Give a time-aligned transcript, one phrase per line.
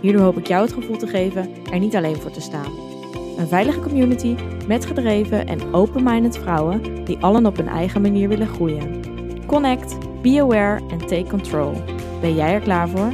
[0.00, 2.72] Hierdoor hoop ik jou het gevoel te geven er niet alleen voor te staan.
[3.38, 8.46] Een veilige community met gedreven en open-minded vrouwen die allen op hun eigen manier willen
[8.46, 9.02] groeien.
[9.46, 11.72] Connect, be aware en take control.
[12.20, 13.12] Ben jij er klaar voor?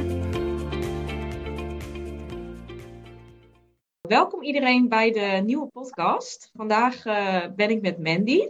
[4.01, 6.51] Welkom iedereen bij de nieuwe podcast.
[6.53, 8.49] Vandaag uh, ben ik met Mandy.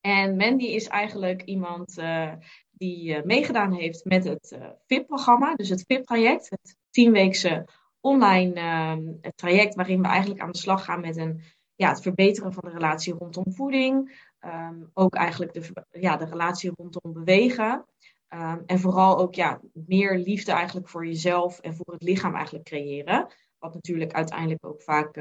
[0.00, 2.32] En Mandy is eigenlijk iemand uh,
[2.70, 7.66] die uh, meegedaan heeft met het VIP-programma, dus het VIP-traject, het tienweekse
[8.00, 11.40] online uh, traject waarin we eigenlijk aan de slag gaan met een,
[11.74, 14.22] ja, het verbeteren van de relatie rondom voeding.
[14.40, 17.86] Um, ook eigenlijk de, ja, de relatie rondom bewegen.
[18.28, 22.64] Um, en vooral ook ja, meer liefde eigenlijk voor jezelf en voor het lichaam eigenlijk
[22.64, 23.26] creëren.
[23.58, 25.20] Wat natuurlijk uiteindelijk ook vaak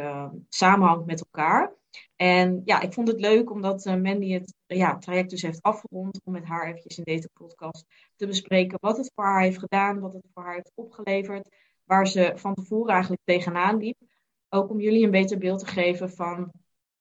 [0.50, 1.74] samenhangt met elkaar.
[2.16, 6.20] En ja, ik vond het leuk omdat uh, Mandy het ja, traject dus heeft afgerond.
[6.24, 10.00] Om met haar eventjes in deze podcast te bespreken wat het voor haar heeft gedaan.
[10.00, 11.56] Wat het voor haar heeft opgeleverd.
[11.84, 13.98] Waar ze van tevoren eigenlijk tegenaan liep.
[14.50, 16.52] Ook om jullie een beter beeld te geven van...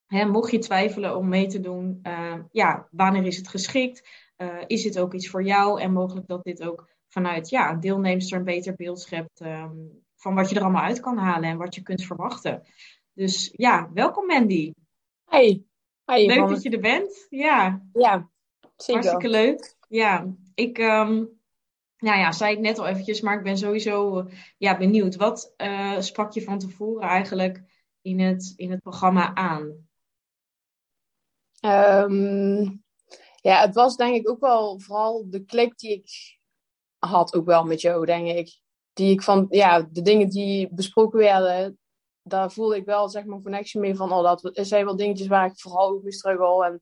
[0.05, 4.09] Hè, mocht je twijfelen om mee te doen, uh, ja, wanneer is het geschikt?
[4.37, 5.81] Uh, is dit ook iets voor jou?
[5.81, 9.41] En mogelijk dat dit ook vanuit ja, deelnemers een beter beeld schept...
[9.41, 12.63] Um, van wat je er allemaal uit kan halen en wat je kunt verwachten.
[13.13, 14.73] Dus ja, welkom Mandy.
[15.25, 15.63] Hey.
[16.05, 17.27] Hi, leuk dat je er bent.
[17.29, 18.29] Ja, ja
[18.75, 19.01] zeker.
[19.01, 19.75] Hartstikke leuk.
[19.87, 21.41] Ja, ik um,
[21.97, 25.15] nou ja, zei het net al eventjes, maar ik ben sowieso ja, benieuwd.
[25.15, 27.63] Wat uh, sprak je van tevoren eigenlijk
[28.01, 29.87] in het, in het programma aan?
[31.65, 32.83] Um,
[33.41, 36.37] ja, het was denk ik ook wel vooral de klik die ik
[36.97, 38.61] had ook wel met jou, denk ik
[38.93, 41.79] die ik van, ja, de dingen die besproken werden,
[42.23, 44.95] daar voelde ik wel, zeg maar, een connectie mee van, oh, dat er zijn wel
[44.95, 46.81] dingetjes waar ik vooral ook mee struggle en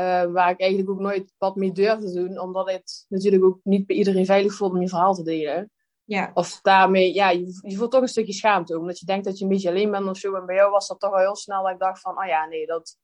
[0.00, 3.60] uh, waar ik eigenlijk ook nooit wat mee durf te doen, omdat het natuurlijk ook
[3.62, 5.70] niet bij iedereen veilig voelt om je verhaal te delen.
[6.04, 6.30] Ja.
[6.34, 9.44] Of daarmee, ja, je, je voelt toch een stukje schaamte, omdat je denkt dat je
[9.44, 10.34] een beetje alleen bent of zo.
[10.34, 12.46] En bij jou was dat toch al heel snel dat ik dacht van, oh ja,
[12.46, 12.96] nee, dat,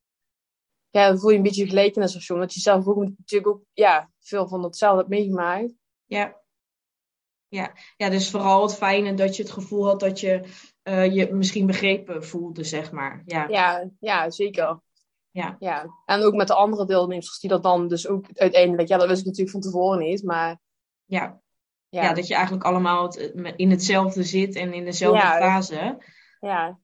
[0.91, 2.35] ja, dan voel je een beetje gelijkenis of zo.
[2.35, 5.73] Omdat je zelf ook natuurlijk ook, ja, veel van hetzelfde hebt meegemaakt.
[6.05, 6.41] Ja.
[7.49, 7.73] Ja.
[7.97, 10.43] ja, dus vooral het fijne dat je het gevoel had dat je
[10.89, 13.23] uh, je misschien begrepen voelde, zeg maar.
[13.27, 14.81] Ja, ja, ja zeker.
[15.31, 15.57] Ja.
[15.59, 15.87] ja.
[16.05, 19.21] En ook met de andere deelnemers die dat dan dus ook uiteindelijk, ja, dat wist
[19.21, 20.61] ik natuurlijk van tevoren niet, maar...
[21.05, 21.41] Ja,
[21.89, 22.03] ja.
[22.03, 23.17] ja dat je eigenlijk allemaal het,
[23.57, 25.99] in hetzelfde zit en in dezelfde ja, fase.
[26.41, 26.79] Ja.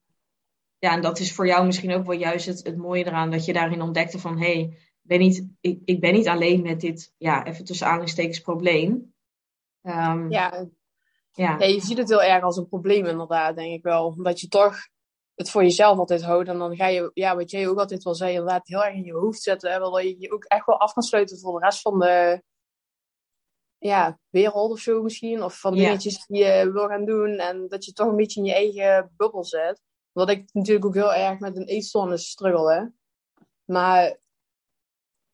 [0.77, 3.45] Ja, en dat is voor jou misschien ook wel juist het, het mooie eraan, dat
[3.45, 7.13] je daarin ontdekte van, hé, hey, ben niet, ik, ik ben niet alleen met dit,
[7.17, 9.13] ja, even tussen aanhalingstekens probleem.
[9.81, 10.67] Um, ja.
[11.35, 11.55] Ja.
[11.59, 14.05] ja, je ziet het heel erg als een probleem inderdaad, denk ik wel.
[14.05, 14.75] Omdat je toch
[15.33, 16.49] het voor jezelf altijd houdt.
[16.49, 19.03] En dan ga je, ja, wat jij ook altijd wel zei, inderdaad heel erg in
[19.03, 19.71] je hoofd zetten.
[19.71, 22.43] Hè, waardoor je je ook echt wel af kan sluiten voor de rest van de
[23.77, 25.43] ja, wereld of zo misschien.
[25.43, 27.37] Of van dingetjes die je wil gaan doen.
[27.37, 29.81] En dat je toch een beetje in je eigen bubbel zet.
[30.11, 32.73] Wat ik natuurlijk ook heel erg met een eetstoornis struggle.
[32.73, 32.85] Hè.
[33.65, 34.17] Maar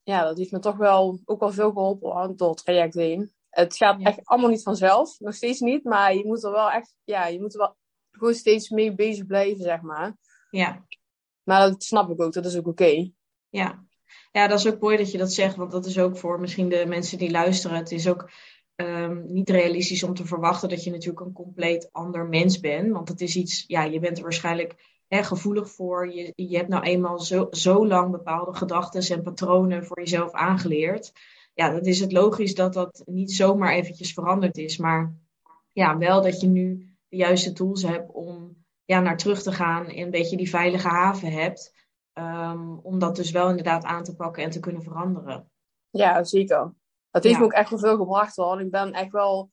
[0.03, 3.31] ja, dat heeft me toch wel ook wel veel geholpen door het traject heen.
[3.51, 6.95] Het gaat echt allemaal niet vanzelf, nog steeds niet, maar je moet er wel echt,
[7.03, 7.77] ja, je moet er wel
[8.11, 10.17] gewoon steeds mee bezig blijven, zeg maar.
[10.49, 10.85] Ja.
[11.43, 12.83] Maar dat snap ik ook, dat is ook oké.
[12.83, 13.13] Okay.
[13.49, 13.85] Ja.
[14.31, 16.69] ja, dat is ook mooi dat je dat zegt, want dat is ook voor misschien
[16.69, 17.77] de mensen die luisteren.
[17.77, 18.31] Het is ook
[18.75, 23.07] um, niet realistisch om te verwachten dat je natuurlijk een compleet ander mens bent, want
[23.07, 26.13] het is iets, ja, je bent er waarschijnlijk hè, gevoelig voor.
[26.13, 31.11] Je, je hebt nou eenmaal zo, zo lang bepaalde gedachten en patronen voor jezelf aangeleerd
[31.53, 34.77] ja, dat is het logisch dat dat niet zomaar eventjes veranderd is.
[34.77, 35.15] Maar
[35.73, 39.85] ja, wel dat je nu de juiste tools hebt om ja, naar terug te gaan
[39.87, 41.79] en een beetje die veilige haven hebt.
[42.13, 45.51] Um, om dat dus wel inderdaad aan te pakken en te kunnen veranderen.
[45.89, 46.73] Ja, zeker.
[47.11, 47.41] Dat heeft ja.
[47.41, 48.61] me ook echt wel veel gebracht hoor.
[48.61, 49.51] Ik ben echt wel,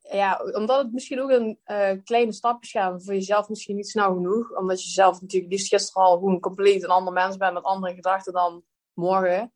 [0.00, 4.14] ja, omdat het misschien ook een uh, kleine stapjes gaan voor jezelf misschien niet snel
[4.14, 4.56] genoeg.
[4.56, 7.94] Omdat je zelf natuurlijk liefst gisteren al gewoon compleet een ander mens bent met andere
[7.94, 9.52] gedachten dan morgen.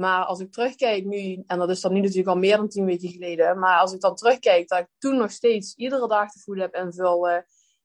[0.00, 2.84] Maar als ik terugkijk nu, en dat is dan nu natuurlijk al meer dan tien
[2.84, 6.38] weken geleden, maar als ik dan terugkijk, dat ik toen nog steeds iedere dag te
[6.38, 7.36] voelen heb en veel, uh,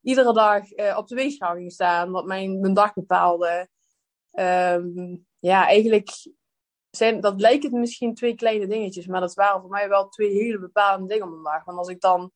[0.01, 3.67] iedere dag uh, op de weegschaal ging staan, wat mijn, mijn dag bepaalde.
[4.31, 6.09] Um, ja, eigenlijk
[6.89, 10.59] zijn, dat lijken misschien twee kleine dingetjes, maar dat waren voor mij wel twee hele
[10.59, 11.65] bepalende dingen op een dag.
[11.65, 12.31] Want als ik dan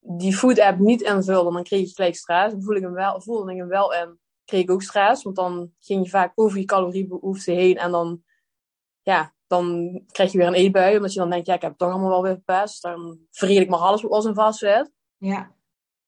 [0.00, 2.52] die food app niet invulde, dan kreeg je gelijk stress.
[2.52, 5.22] Dan voelde ik hem wel, voelde ik hem wel en kreeg ik ook stress.
[5.22, 8.22] Want dan ging je vaak over je caloriebehoefte heen en dan,
[9.02, 10.96] ja, dan krijg je weer een eetbui.
[10.96, 12.82] Omdat je dan denkt, ja, ik heb het toch allemaal wel weer verpest.
[12.82, 14.90] Dan verreed ik maar alles wat was in vast zit.
[15.16, 15.54] Ja.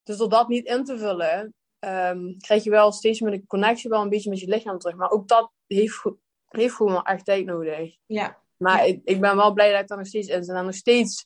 [0.03, 3.91] Dus door dat niet in te vullen, um, krijg je wel steeds meer de connectie
[3.91, 4.97] wel een beetje met je lichaam terug.
[4.97, 6.03] Maar ook dat heeft,
[6.49, 7.97] heeft gewoon wel echt tijd nodig.
[8.07, 8.43] Ja.
[8.57, 10.57] Maar ik, ik, ben wel blij dat ik daar nog steeds in zit.
[10.57, 11.25] En nog steeds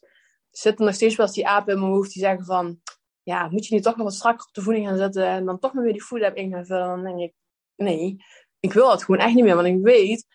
[0.50, 2.81] zitten nog steeds wel eens die apen in mijn hoofd die zeggen van...
[3.23, 5.59] Ja, moet je nu toch nog wat strakker op de voeding gaan zetten en dan
[5.59, 6.87] toch nog weer die food app in gaan vullen?
[6.87, 7.35] Dan denk ik,
[7.76, 8.17] nee,
[8.61, 9.55] ik wil het gewoon echt niet meer.
[9.55, 10.26] Want ik weet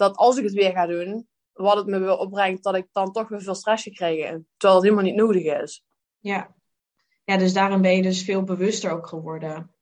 [0.00, 3.12] dat als ik het weer ga doen, wat het me weer opbrengt, dat ik dan
[3.12, 4.48] toch weer veel stress ga krijgen.
[4.56, 5.84] Terwijl het helemaal niet nodig is.
[6.18, 6.54] Ja.
[7.24, 9.74] Ja, dus daarin ben je dus veel bewuster ook geworden.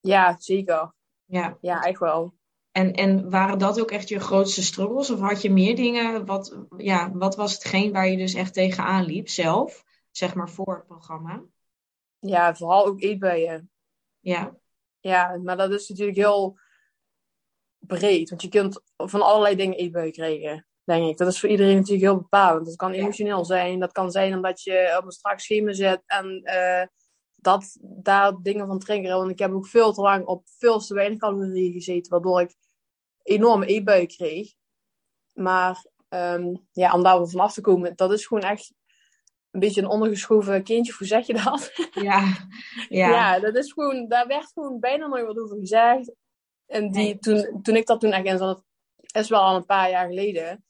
[0.00, 0.92] Ja, zeker.
[1.24, 1.58] Ja.
[1.60, 2.34] Ja, echt wel.
[2.70, 5.10] En, en waren dat ook echt je grootste struggles?
[5.10, 6.26] Of had je meer dingen?
[6.26, 9.84] Wat, ja, wat was hetgeen waar je dus echt tegenaan liep zelf?
[10.10, 11.42] Zeg maar voor het programma.
[12.18, 13.70] Ja, vooral ook eetbuien.
[14.20, 14.56] Ja.
[15.00, 16.58] Ja, maar dat is natuurlijk heel
[17.88, 18.28] breed.
[18.28, 21.16] Want je kunt van allerlei dingen eetbuien krijgen, denk ik.
[21.16, 22.66] Dat is voor iedereen natuurlijk heel bepalend.
[22.66, 23.80] Dat kan emotioneel zijn.
[23.80, 26.86] Dat kan zijn omdat je op een strak schema zit en uh,
[27.34, 29.18] dat daar dingen van triggeren.
[29.18, 32.54] Want ik heb ook veel te lang op veel te weinig calorieën gezeten, waardoor ik
[33.22, 34.52] enorme eetbuien kreeg.
[35.32, 38.72] Maar um, ja, om daar vanaf te komen, dat is gewoon echt
[39.50, 40.94] een beetje een ondergeschoven kindje.
[40.98, 41.72] Hoe zeg je dat?
[41.90, 42.20] Ja,
[42.88, 43.08] ja.
[43.08, 46.12] ja dat is gewoon, daar werd gewoon bijna nooit wat over gezegd.
[46.68, 48.62] En die, toen, toen ik dat toen in zat,
[49.12, 50.64] is wel al een paar jaar geleden.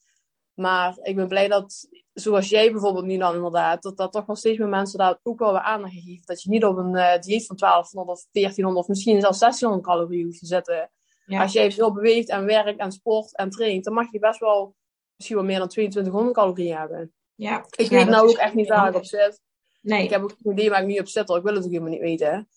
[0.55, 4.39] Maar ik ben blij dat, zoals jij bijvoorbeeld nu dan inderdaad, dat dat toch nog
[4.39, 6.23] steeds meer mensen daar ook wel weer aandacht geven.
[6.25, 9.89] Dat je niet op een uh, dieet van 1200 of 1400 of misschien zelfs 1600
[9.89, 10.91] calorieën hoeft te zetten.
[11.27, 14.75] Als jij veel beweegt en werkt en sport en traint, dan mag je best wel
[15.17, 17.13] misschien wel meer dan 2200 calorieën hebben.
[17.35, 17.67] Ja.
[17.77, 19.41] Ik weet nou ook echt niet waar ik op zit.
[19.81, 20.05] Nee.
[20.05, 21.91] Ik heb ook geen idee waar ik nu op zit, ik wil het ook helemaal
[21.91, 22.49] niet weten.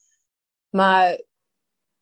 [0.70, 1.22] Maar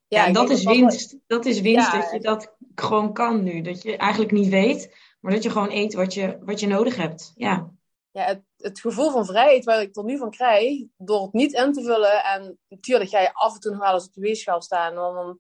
[0.10, 1.18] ja, ja dat, is winst.
[1.28, 3.62] Dat is winst dat je dat gewoon kan nu.
[3.62, 6.96] Dat je eigenlijk niet weet, maar dat je gewoon eet wat je, wat je nodig
[6.96, 7.32] hebt.
[7.36, 7.72] Ja,
[8.12, 11.54] ja het, het gevoel van vrijheid waar ik tot nu van krijg, door het niet
[11.54, 12.24] in te vullen.
[12.24, 14.90] En natuurlijk ga je af en toe nog wel eens op de weegschaal staan.
[14.90, 15.40] En dan,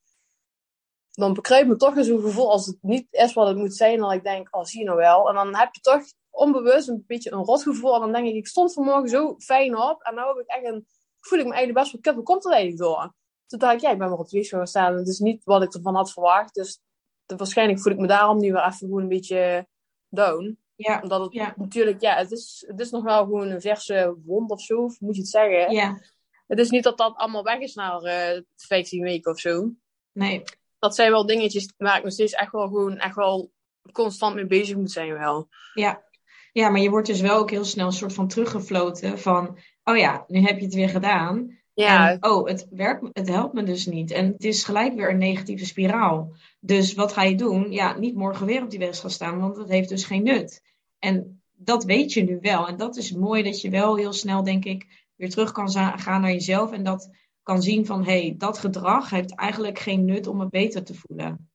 [1.12, 4.00] dan bekruipt me toch eens zo'n gevoel als het niet is wat het moet zijn.
[4.00, 5.30] Dan ik denk, oh zie je nou wel.
[5.30, 7.94] En dan heb je toch onbewust een beetje een rotgevoel.
[7.94, 10.01] En dan denk ik, ik stond vanmorgen zo fijn op.
[10.01, 10.88] En nu heb ik echt een,
[11.19, 12.16] voel ik me eigenlijk best wel kut.
[12.16, 13.13] Hoe komt er eigenlijk door?
[13.50, 14.96] Toen dacht ik, ja, ik ben maar op de weegschaal gaan staan.
[14.96, 16.54] Het is niet wat ik ervan had verwacht.
[16.54, 16.81] Dus
[17.25, 19.68] waarschijnlijk voel ik me daarom nu weer even gewoon een beetje
[20.10, 20.57] down.
[20.75, 21.00] Ja.
[21.01, 21.54] Omdat het ja.
[21.57, 25.16] natuurlijk, ja, het is, het is nog wel gewoon een verse wond of zo, moet
[25.16, 25.72] je het zeggen.
[25.72, 26.00] Ja.
[26.48, 28.01] Het is niet dat dat allemaal weg is na
[28.34, 29.72] uh, 15 weken of zo.
[30.12, 30.44] Nee.
[30.80, 33.52] Dat zijn wel dingetjes waar ik nog steeds echt wel gewoon echt wel
[33.92, 35.48] constant mee bezig moet zijn wel.
[35.74, 36.07] Ja.
[36.52, 39.98] Ja, maar je wordt dus wel ook heel snel een soort van teruggefloten van, oh
[39.98, 41.58] ja, nu heb je het weer gedaan.
[41.81, 42.12] Ja.
[42.12, 44.12] En, oh, het, werkt, het helpt me dus niet.
[44.12, 46.36] En het is gelijk weer een negatieve spiraal.
[46.60, 47.72] Dus wat ga je doen?
[47.72, 50.62] Ja, niet morgen weer op die weegschaal staan, want dat heeft dus geen nut.
[51.00, 52.68] En dat weet je nu wel.
[52.68, 56.22] En dat is mooi dat je wel heel snel, denk ik, weer terug kan gaan
[56.22, 56.72] naar jezelf.
[56.72, 57.10] En dat
[57.44, 60.94] kan zien van, hé, hey, dat gedrag heeft eigenlijk geen nut om me beter te
[60.94, 61.50] voelen.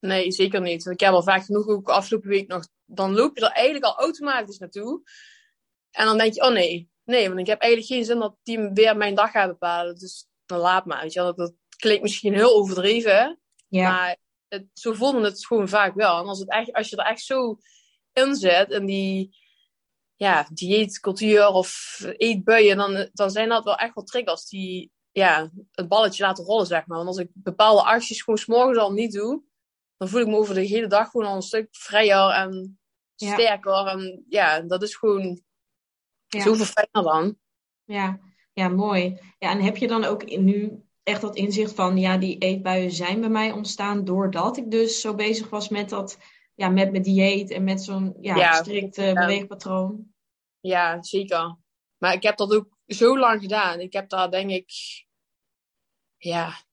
[0.00, 0.86] Nee, zeker niet.
[0.86, 2.68] Ik heb al vaak genoeg ook afgelopen week nog.
[2.84, 5.02] Dan loop je er eigenlijk al automatisch naartoe.
[5.90, 8.70] En dan denk je, oh nee, nee, want ik heb eigenlijk geen zin dat die
[8.74, 9.94] weer mijn dag gaat bepalen.
[9.94, 11.02] Dus dan laat maar.
[11.02, 11.34] Weet je wel.
[11.34, 13.40] Dat, klinkt misschien heel overdreven.
[13.68, 13.90] Ja.
[13.90, 14.16] Maar
[14.48, 16.18] het, zo voelde het gewoon vaak wel.
[16.18, 17.58] En als, het echt, als je er echt zo
[18.12, 19.36] in zit, in die
[20.14, 25.88] ja, dieetcultuur of eetbuien, dan, dan zijn dat wel echt wel triggers die ja, het
[25.88, 26.96] balletje laten rollen, zeg maar.
[26.96, 29.42] Want als ik bepaalde acties gewoon s'morgens al niet doe,
[29.96, 32.80] dan voel ik me over de hele dag gewoon al een stuk vrijer en
[33.14, 33.72] sterker.
[33.72, 33.90] Ja.
[33.90, 35.42] En ja, dat is gewoon
[36.28, 36.40] ja.
[36.40, 37.38] Zoveel fijner dan.
[37.84, 38.20] Ja.
[38.52, 39.20] ja, mooi.
[39.38, 43.20] Ja, en heb je dan ook nu echt dat inzicht van, ja, die eetbuien zijn
[43.20, 46.18] bij mij ontstaan doordat ik dus zo bezig was met dat,
[46.54, 50.14] ja, met mijn dieet en met zo'n ja, ja strikt uh, beweegpatroon?
[50.60, 51.56] Ja, zeker.
[51.98, 53.80] Maar ik heb dat ook zo lang gedaan.
[53.80, 54.70] Ik heb daar denk ik,
[56.16, 56.64] ja,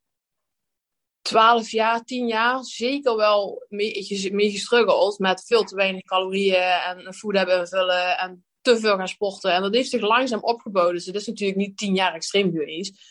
[1.21, 7.13] twaalf jaar, tien jaar zeker wel mee, mee gestruggeld met veel te weinig calorieën en
[7.13, 9.53] voed hebben invullen en te veel gaan sporten.
[9.53, 10.91] En dat heeft zich langzaam opgebouwd.
[10.91, 13.01] Dus het is natuurlijk niet tien jaar extreem geweest.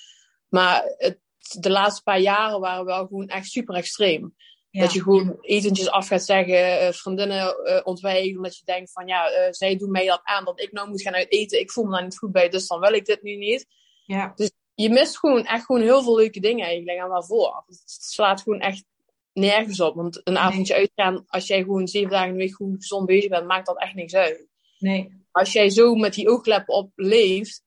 [0.49, 1.19] Maar het,
[1.61, 4.35] de laatste paar jaren waren wel gewoon echt super extreem.
[4.71, 9.07] Dat je gewoon etentjes af gaat zeggen, uh, vriendinnen uh, ontwijken, omdat je denkt van
[9.07, 11.61] ja, uh, zij doen mij dat aan dat ik nou moet gaan uit eten.
[11.61, 13.67] Ik voel me daar niet goed bij, dus dan wil ik dit nu niet.
[14.05, 14.33] Ja.
[14.35, 17.63] Dus je mist gewoon echt gewoon heel veel leuke dingen eigenlijk en waarvoor.
[17.67, 18.85] Het slaat gewoon echt
[19.33, 19.95] nergens op.
[19.95, 23.31] Want een avondje uitgaan, als jij gewoon zeven dagen in de week goed gezond bezig
[23.31, 24.47] bent, maakt dat echt niks uit.
[24.79, 27.63] Nee als jij zo met die oogkleppen op leeft,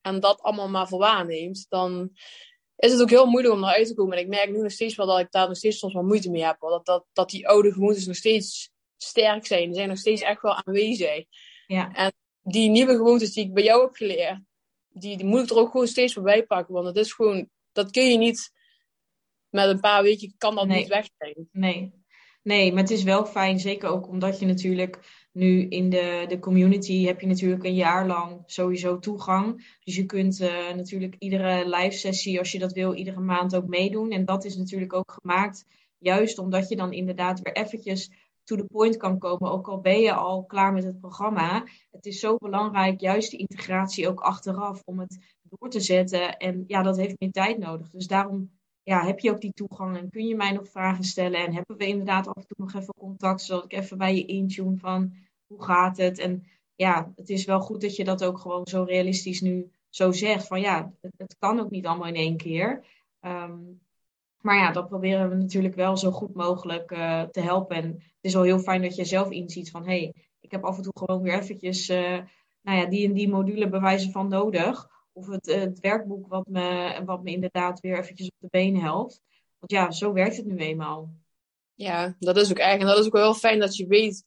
[0.00, 2.10] en dat allemaal maar voor waarneemt, dan
[2.76, 4.16] is het ook heel moeilijk om eruit te komen.
[4.16, 6.30] En ik merk nu nog steeds wel dat ik daar nog steeds soms wel moeite
[6.30, 6.60] mee heb.
[6.60, 9.64] Dat, dat, dat die oude gewoontes nog steeds sterk zijn.
[9.64, 11.24] Die zijn nog steeds echt wel aanwezig.
[11.66, 11.92] Ja.
[11.92, 14.40] En die nieuwe gewoontes die ik bij jou heb geleerd,
[14.88, 16.74] die, die moet ik er ook gewoon steeds voorbij pakken.
[16.74, 18.52] Want het is gewoon, dat kun je niet
[19.48, 21.48] met een paar weken, kan dat niet weg zijn.
[21.52, 21.92] Nee.
[22.42, 26.38] nee, maar het is wel fijn, zeker ook omdat je natuurlijk nu in de, de
[26.38, 29.76] community heb je natuurlijk een jaar lang sowieso toegang.
[29.84, 33.66] Dus je kunt uh, natuurlijk iedere live sessie, als je dat wil, iedere maand ook
[33.66, 34.10] meedoen.
[34.10, 35.66] En dat is natuurlijk ook gemaakt
[35.98, 38.10] juist omdat je dan inderdaad weer eventjes
[38.44, 39.50] to the point kan komen.
[39.50, 41.64] Ook al ben je al klaar met het programma.
[41.90, 46.36] Het is zo belangrijk, juist de integratie ook achteraf, om het door te zetten.
[46.36, 47.90] En ja, dat heeft meer tijd nodig.
[47.90, 48.50] Dus daarom
[48.84, 51.46] ja, heb je ook die toegang en kun je mij nog vragen stellen.
[51.46, 54.24] En hebben we inderdaad af en toe nog even contact, zodat ik even bij je
[54.24, 55.14] intune van
[55.46, 56.18] hoe gaat het.
[56.18, 60.12] En ja, het is wel goed dat je dat ook gewoon zo realistisch nu zo
[60.12, 60.46] zegt.
[60.46, 62.84] Van ja, het, kan ook niet allemaal in één keer.
[63.20, 63.80] Um,
[64.40, 67.76] maar ja, dat proberen we natuurlijk wel zo goed mogelijk uh, te helpen.
[67.76, 69.82] En het is wel heel fijn dat je zelf inziet van...
[69.82, 71.88] hé, hey, ik heb af en toe gewoon weer eventjes...
[71.88, 72.18] Uh,
[72.62, 74.90] nou ja, die en die module bewijzen van nodig.
[75.16, 78.80] Of het, uh, het werkboek wat me, wat me inderdaad weer eventjes op de been
[78.80, 79.20] helpt.
[79.58, 81.14] Want ja, zo werkt het nu eenmaal.
[81.74, 82.90] Ja, dat is ook eigenlijk.
[82.90, 84.24] En dat is ook wel heel fijn dat je weet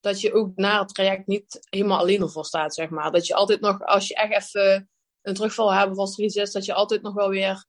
[0.00, 3.10] dat je ook na het traject niet helemaal alleen ervoor staat, zeg maar.
[3.10, 4.90] Dat je altijd nog, als je echt even
[5.22, 7.66] een terugval hebt of als er iets is, dat je altijd nog wel weer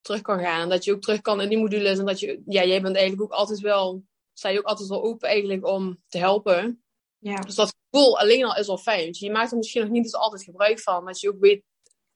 [0.00, 0.60] terug kan gaan.
[0.60, 1.98] En dat je ook terug kan in die modules.
[1.98, 5.02] En dat je, ja, jij bent eigenlijk ook altijd wel, sta je ook altijd wel
[5.02, 6.82] open eigenlijk om te helpen.
[7.18, 7.40] Ja.
[7.40, 9.08] Dus dat gevoel alleen al is al fijn.
[9.10, 11.04] je maakt er misschien nog niet eens altijd gebruik van.
[11.04, 11.62] Dat je ook weet,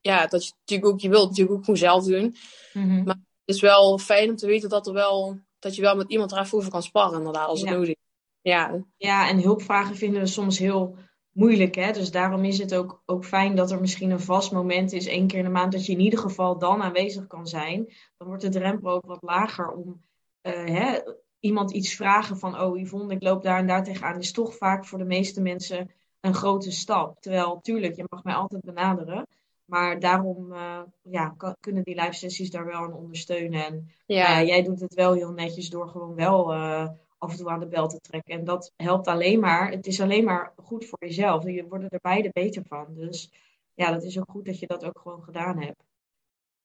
[0.00, 2.36] ja, dat je natuurlijk ook, je wilt natuurlijk ook gewoon zelf doen.
[2.72, 3.02] Mhm.
[3.04, 3.14] Maar
[3.44, 6.32] het is wel fijn om te weten dat er wel, dat je wel met iemand
[6.32, 7.94] er even over kan sparren inderdaad, als het nodig is.
[8.42, 8.84] Ja.
[8.96, 10.96] ja, en hulpvragen vinden we soms heel
[11.32, 11.74] moeilijk.
[11.74, 11.92] Hè?
[11.92, 15.26] Dus daarom is het ook, ook fijn dat er misschien een vast moment is, één
[15.26, 17.92] keer in de maand, dat je in ieder geval dan aanwezig kan zijn.
[18.16, 20.00] Dan wordt de drempel ook wat lager om
[20.42, 21.00] uh, hè,
[21.40, 24.86] iemand iets vragen van, oh Yvonne, ik loop daar en daar tegenaan, is toch vaak
[24.86, 25.90] voor de meeste mensen
[26.20, 27.20] een grote stap.
[27.20, 29.26] Terwijl, tuurlijk, je mag mij altijd benaderen.
[29.70, 33.64] Maar daarom uh, ja, kunnen die live sessies daar wel aan ondersteunen.
[33.64, 34.40] En ja.
[34.40, 37.60] Uh, jij doet het wel heel netjes door gewoon wel uh, af en toe aan
[37.60, 38.34] de bel te trekken.
[38.34, 41.44] En dat helpt alleen maar, het is alleen maar goed voor jezelf.
[41.44, 42.86] Je wordt er beide beter van.
[42.94, 43.30] Dus
[43.74, 45.84] ja, dat is ook goed dat je dat ook gewoon gedaan hebt.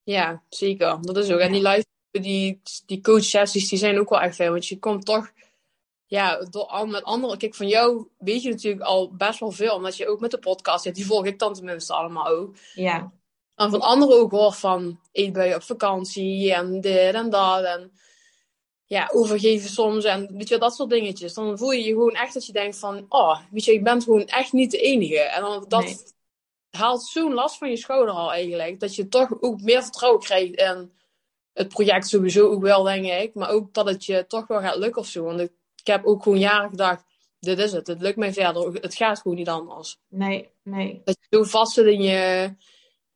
[0.02, 0.98] Ja, zeker.
[1.00, 1.40] Dat is ook.
[1.40, 4.50] En die live, die, die coach sessies, die zijn ook wel echt veel.
[4.50, 5.32] Want je komt toch,
[6.06, 7.38] ja, door, met anderen.
[7.38, 9.74] Kijk, van jou weet je natuurlijk al best wel veel.
[9.74, 10.94] Omdat je ook met de podcast zit.
[10.94, 12.56] Die volg ik dan tenminste allemaal ook.
[12.74, 13.12] Ja.
[13.54, 17.64] En van anderen ook hoor van, eet bij je op vakantie en dit en dat.
[17.64, 17.92] En
[18.84, 21.34] ja, overgeven soms en weet je, dat soort dingetjes.
[21.34, 24.02] Dan voel je je gewoon echt dat je denkt van, oh, weet je, ik ben
[24.02, 25.20] gewoon echt niet de enige.
[25.20, 26.14] En dan, dat
[26.70, 30.54] haalt zo'n last van je schouder al eigenlijk, dat je toch ook meer vertrouwen krijgt
[30.54, 30.92] in
[31.52, 33.34] het project sowieso ook wel, denk ik.
[33.34, 35.24] Maar ook dat het je toch wel gaat lukken of zo.
[35.24, 35.52] Want ik,
[35.86, 37.04] ik heb ook gewoon jaren gedacht,
[37.38, 39.98] dit is het, het lukt mij verder, het gaat gewoon niet anders.
[40.08, 41.00] Nee, nee.
[41.04, 42.54] Dat je zo vast zit in je,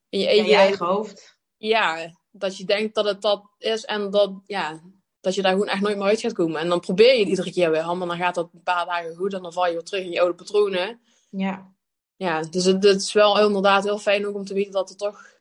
[0.09, 1.39] in je eigen, in je eigen hoofd.
[1.57, 4.81] Ja, dat je denkt dat het dat is en dat, ja,
[5.21, 6.61] dat je daar gewoon echt nooit meer uit gaat komen.
[6.61, 9.15] En dan probeer je het iedere keer weer, maar dan gaat dat een paar dagen
[9.15, 11.01] goed en dan val je weer terug in je oude patronen.
[11.31, 11.75] Ja.
[12.17, 14.97] Ja, dus het, het is wel inderdaad heel fijn ook om te weten dat er
[14.97, 15.40] toch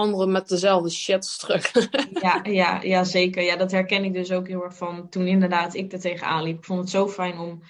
[0.00, 1.72] anderen met dezelfde shit terug.
[2.22, 3.42] ja, ja, ja, zeker.
[3.42, 6.58] Ja, dat herken ik dus ook heel erg van toen inderdaad ik er tegenaan liep.
[6.58, 7.62] Ik vond het zo fijn om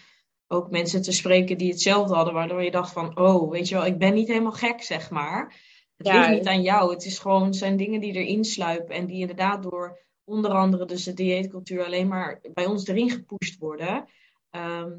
[0.49, 3.87] ook mensen te spreken die hetzelfde hadden, waardoor je dacht van, oh, weet je wel,
[3.87, 5.55] ik ben niet helemaal gek, zeg maar.
[5.97, 6.93] Het ja, ligt niet aan jou.
[6.93, 11.05] Het is gewoon, zijn dingen die erin sluipen en die inderdaad door onder andere dus
[11.05, 14.09] de dieetcultuur alleen maar bij ons erin gepusht worden.
[14.51, 14.93] Ehm,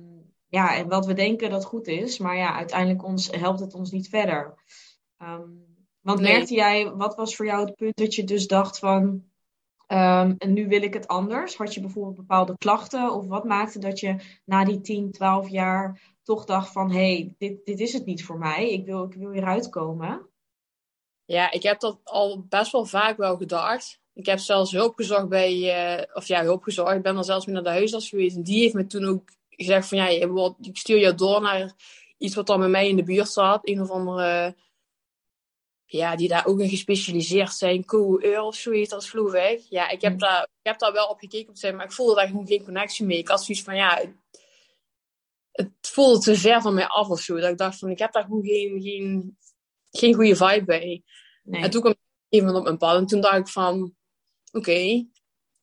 [0.48, 3.92] ja, en wat we denken dat goed is, maar ja, uiteindelijk ons, helpt het ons
[3.92, 4.54] niet verder.
[5.18, 5.50] Ehm,
[6.02, 9.04] want merkte jij, wat was voor jou het punt dat je dus dacht van,
[9.88, 11.56] um, en nu wil ik het anders?
[11.56, 13.14] Had je bijvoorbeeld bepaalde klachten?
[13.14, 14.16] Of wat maakte dat je
[14.46, 18.26] na die 10, 12 jaar toch dacht van, hé, hey, dit, dit is het niet
[18.26, 20.30] voor mij, ik wil, ik wil hieruit komen?
[21.26, 24.00] Ja, ik heb dat al best wel vaak wel gedacht.
[24.14, 25.54] Ik heb zelfs hulp gezocht bij,
[25.98, 26.96] uh, of ja, hulp gezocht.
[26.96, 28.36] Ik ben dan zelfs mee naar de huisarts geweest.
[28.36, 30.08] En die heeft me toen ook gezegd van, ja,
[30.62, 31.74] ik stuur je door naar
[32.18, 33.68] iets wat dan bij mij in de buurt zat.
[33.68, 34.56] Een of andere,
[35.98, 37.86] ja, die daar ook in gespecialiseerd zijn.
[37.86, 39.62] Co-eur of zoiets, dat is vloerweg.
[39.70, 40.20] Ja, ik heb, mm.
[40.20, 42.64] daar, ik heb daar wel op gekeken op zijn, maar ik voelde daar gewoon geen
[42.64, 43.18] connectie mee.
[43.18, 44.02] Ik had zoiets van, ja,
[45.52, 47.40] het voelde te ver van mij af of zo.
[47.40, 49.38] Dat ik dacht van, ik heb daar gewoon geen, geen,
[49.92, 51.04] geen goede vibe bij.
[51.44, 51.62] Nee.
[51.62, 51.96] En toen kwam
[52.30, 53.96] iemand op mijn pad en toen dacht ik van,
[54.52, 55.08] oké,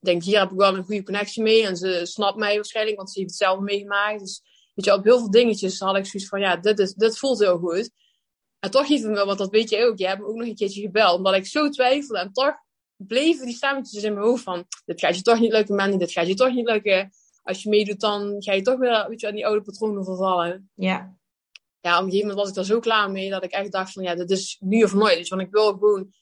[0.01, 1.67] denk hier heb ik wel een goede connectie mee.
[1.67, 4.21] En ze snapt mij waarschijnlijk, want ze heeft het zelf meegemaakt.
[4.21, 4.43] Dus
[4.75, 7.39] weet je, op heel veel dingetjes had ik zoiets van, ja, dit, is, dit voelt
[7.39, 7.91] heel goed.
[8.59, 10.55] En toch heeft me, want dat weet je ook, je hebt me ook nog een
[10.55, 12.19] keertje gebeld, omdat ik zo twijfelde.
[12.19, 12.55] En toch
[12.97, 16.13] bleven die stemmetjes in mijn hoofd van, dit gaat je toch niet lukken, Mandy, dit
[16.13, 17.11] gaat je toch niet lukken.
[17.43, 20.71] Als je meedoet, dan ga je toch weer weet je, aan die oude patronen vervallen.
[20.75, 21.17] Ja.
[21.81, 23.93] Ja, op een gegeven moment was ik daar zo klaar mee, dat ik echt dacht
[23.93, 25.19] van, ja, dit is nu of nooit.
[25.19, 26.13] Dus, want ik wil gewoon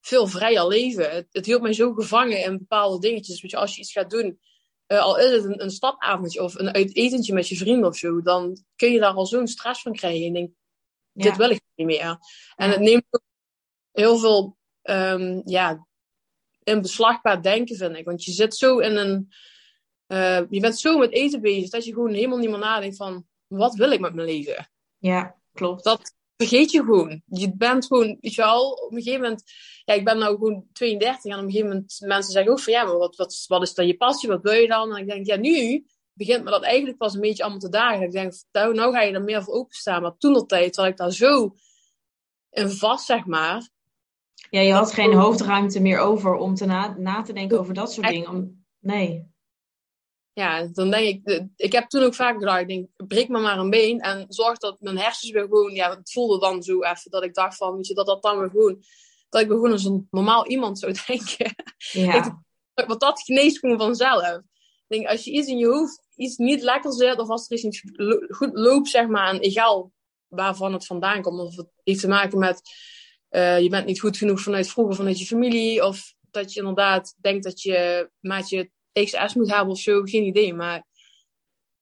[0.00, 1.10] veel vrijer leven.
[1.10, 3.40] Het, het hield mij zo gevangen in bepaalde dingetjes.
[3.40, 4.38] Weet je, als je iets gaat doen,
[4.86, 8.22] uh, al is het een, een stapavondje of een uitetentje met je vrienden of zo,
[8.22, 10.26] dan kun je daar al zo'n stress van krijgen.
[10.26, 10.50] En denk,
[11.12, 12.18] dit wil ik niet meer.
[12.56, 13.22] En het neemt ook
[13.92, 15.86] heel veel um, ja,
[16.62, 18.04] in beslagbaar denken, vind ik.
[18.04, 19.32] Want je zit zo in een.
[20.06, 23.26] Uh, je bent zo met eten bezig dat je gewoon helemaal niet meer nadenkt van
[23.46, 24.70] wat wil ik met mijn leven?
[24.98, 25.84] Ja, klopt.
[25.84, 27.22] Dat vergeet je gewoon.
[27.26, 29.42] Je bent gewoon, weet je wel, op een gegeven moment,
[29.84, 32.72] ja, ik ben nou gewoon 32 en op een gegeven moment mensen zeggen ook van
[32.72, 34.28] ja, maar wat, wat, wat is dan je passie?
[34.28, 34.96] Wat wil je dan?
[34.96, 38.02] En ik denk, ja, nu begint me dat eigenlijk pas een beetje allemaal te dagen.
[38.02, 40.02] Ik denk, nou, nou ga je er meer voor openstaan.
[40.02, 41.54] Maar toen dat tijd, ik daar zo
[42.50, 43.68] in vast, zeg maar.
[44.50, 47.92] Ja, je had geen hoofdruimte meer over om te na, na te denken over dat
[47.92, 48.28] soort dingen.
[48.28, 49.26] Om, nee.
[50.32, 53.58] Ja, dan denk ik, ik heb toen ook vaak gedacht, ik denk, breek me maar
[53.58, 57.10] een been en zorg dat mijn hersens weer gewoon, ja, het voelde dan zo even
[57.10, 58.82] dat ik dacht van, weet je, dat dat dan weer gewoon,
[59.28, 61.54] dat ik weer gewoon als een normaal iemand zou denken.
[61.92, 62.44] Ja.
[62.74, 64.26] want dat geneest gewoon vanzelf.
[64.26, 64.42] Ik
[64.86, 67.82] denk, als je iets in je hoofd, iets niet lekker zit, of als er iets
[68.28, 69.92] goed loopt, zeg maar, en egal
[70.28, 72.62] waarvan het vandaan komt, of het heeft te maken met,
[73.30, 77.14] uh, je bent niet goed genoeg vanuit vroeger, vanuit je familie, of dat je inderdaad
[77.20, 80.54] denkt dat je maatje XS moet hebben of zo, geen idee.
[80.54, 80.86] Maar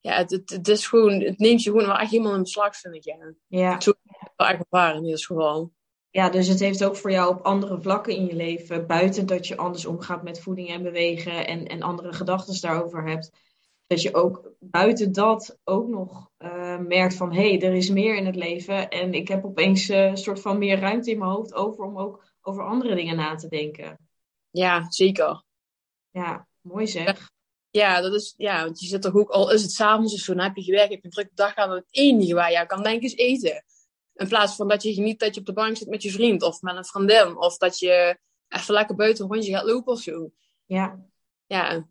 [0.00, 2.76] ja, het, het, het, is gewoon, het neemt je gewoon wel echt helemaal in beslag,
[2.76, 3.04] vind ik.
[3.04, 3.34] Ja.
[3.46, 3.80] ja.
[3.80, 3.92] Zo
[4.36, 5.72] wel echt ervaren in ieder geval.
[6.10, 9.46] Ja, dus het heeft ook voor jou op andere vlakken in je leven, buiten dat
[9.46, 13.30] je anders omgaat met voeding en bewegen en, en andere gedachten daarover hebt,
[13.86, 18.16] dat je ook buiten dat ook nog uh, merkt van hé, hey, er is meer
[18.16, 21.30] in het leven en ik heb opeens uh, een soort van meer ruimte in mijn
[21.30, 23.98] hoofd over om ook over andere dingen na te denken.
[24.50, 25.42] Ja, zeker.
[26.10, 27.30] Ja, mooi zeg.
[27.70, 30.34] Ja, dat is, ja, want je zit toch ook, al is het s'avonds of zo,
[30.34, 32.82] dan heb je gewerkt, heb je een drukke dag gehad, het enige waar je kan
[32.82, 33.64] denken is eten.
[34.14, 36.42] In plaats van dat je geniet dat je op de bank zit met je vriend
[36.42, 40.00] of met een vriendin, of dat je even lekker buiten een rondje gaat lopen of
[40.00, 40.30] zo.
[40.64, 41.06] Ja.
[41.46, 41.86] Ja,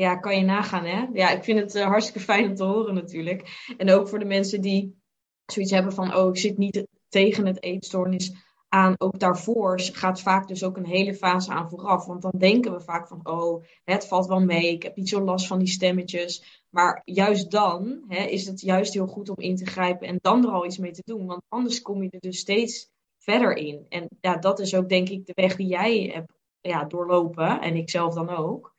[0.00, 1.06] ja, kan je nagaan, hè?
[1.12, 3.72] Ja, ik vind het uh, hartstikke fijn om te horen natuurlijk.
[3.76, 5.02] En ook voor de mensen die
[5.46, 8.32] zoiets hebben van, oh, ik zit niet tegen het eetstoornis
[8.68, 8.94] aan.
[8.98, 12.06] Ook daarvoor gaat vaak dus ook een hele fase aan vooraf.
[12.06, 14.72] Want dan denken we vaak van, oh, het valt wel mee.
[14.72, 16.62] Ik heb niet zo last van die stemmetjes.
[16.70, 20.46] Maar juist dan hè, is het juist heel goed om in te grijpen en dan
[20.46, 21.26] er al iets mee te doen.
[21.26, 23.86] Want anders kom je er dus steeds verder in.
[23.88, 27.60] En ja, dat is ook denk ik de weg die jij hebt ja, doorlopen.
[27.60, 28.78] En ik zelf dan ook.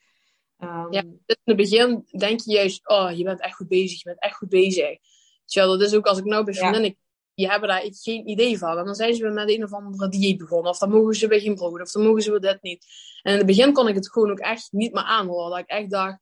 [0.63, 4.09] Um, ja, in het begin denk je juist, oh, je bent echt goed bezig, je
[4.09, 4.97] bent echt goed bezig.
[5.45, 6.95] Tja, dat is ook als ik nou bij vriendinnen, ja.
[7.33, 8.77] die hebben daar geen idee van.
[8.77, 10.71] En dan zijn ze weer met een of andere dieet begonnen.
[10.71, 12.85] Of dan mogen ze weer geen brood, of dan mogen ze weer dit niet.
[13.21, 15.49] En in het begin kon ik het gewoon ook echt niet meer aanhoren.
[15.49, 16.19] Dat ik echt dacht,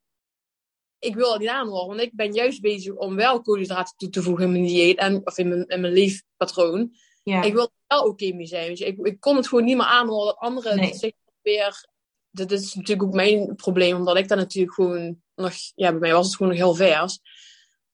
[0.98, 1.88] ik wil het niet aanhoren.
[1.88, 5.26] Want ik ben juist bezig om wel koolhydraten toe te voegen in mijn dieet, en,
[5.26, 6.92] of in mijn, in mijn leefpatroon.
[7.22, 7.42] Ja.
[7.42, 8.86] Ik wil er wel oké okay mee zijn.
[8.86, 10.94] ik, ik kon het gewoon niet meer aanhoren dat anderen nee.
[10.94, 11.88] zich weer
[12.30, 16.12] dat is natuurlijk ook mijn probleem, omdat ik daar natuurlijk gewoon nog, ja, bij mij
[16.12, 17.20] was het gewoon nog heel vers.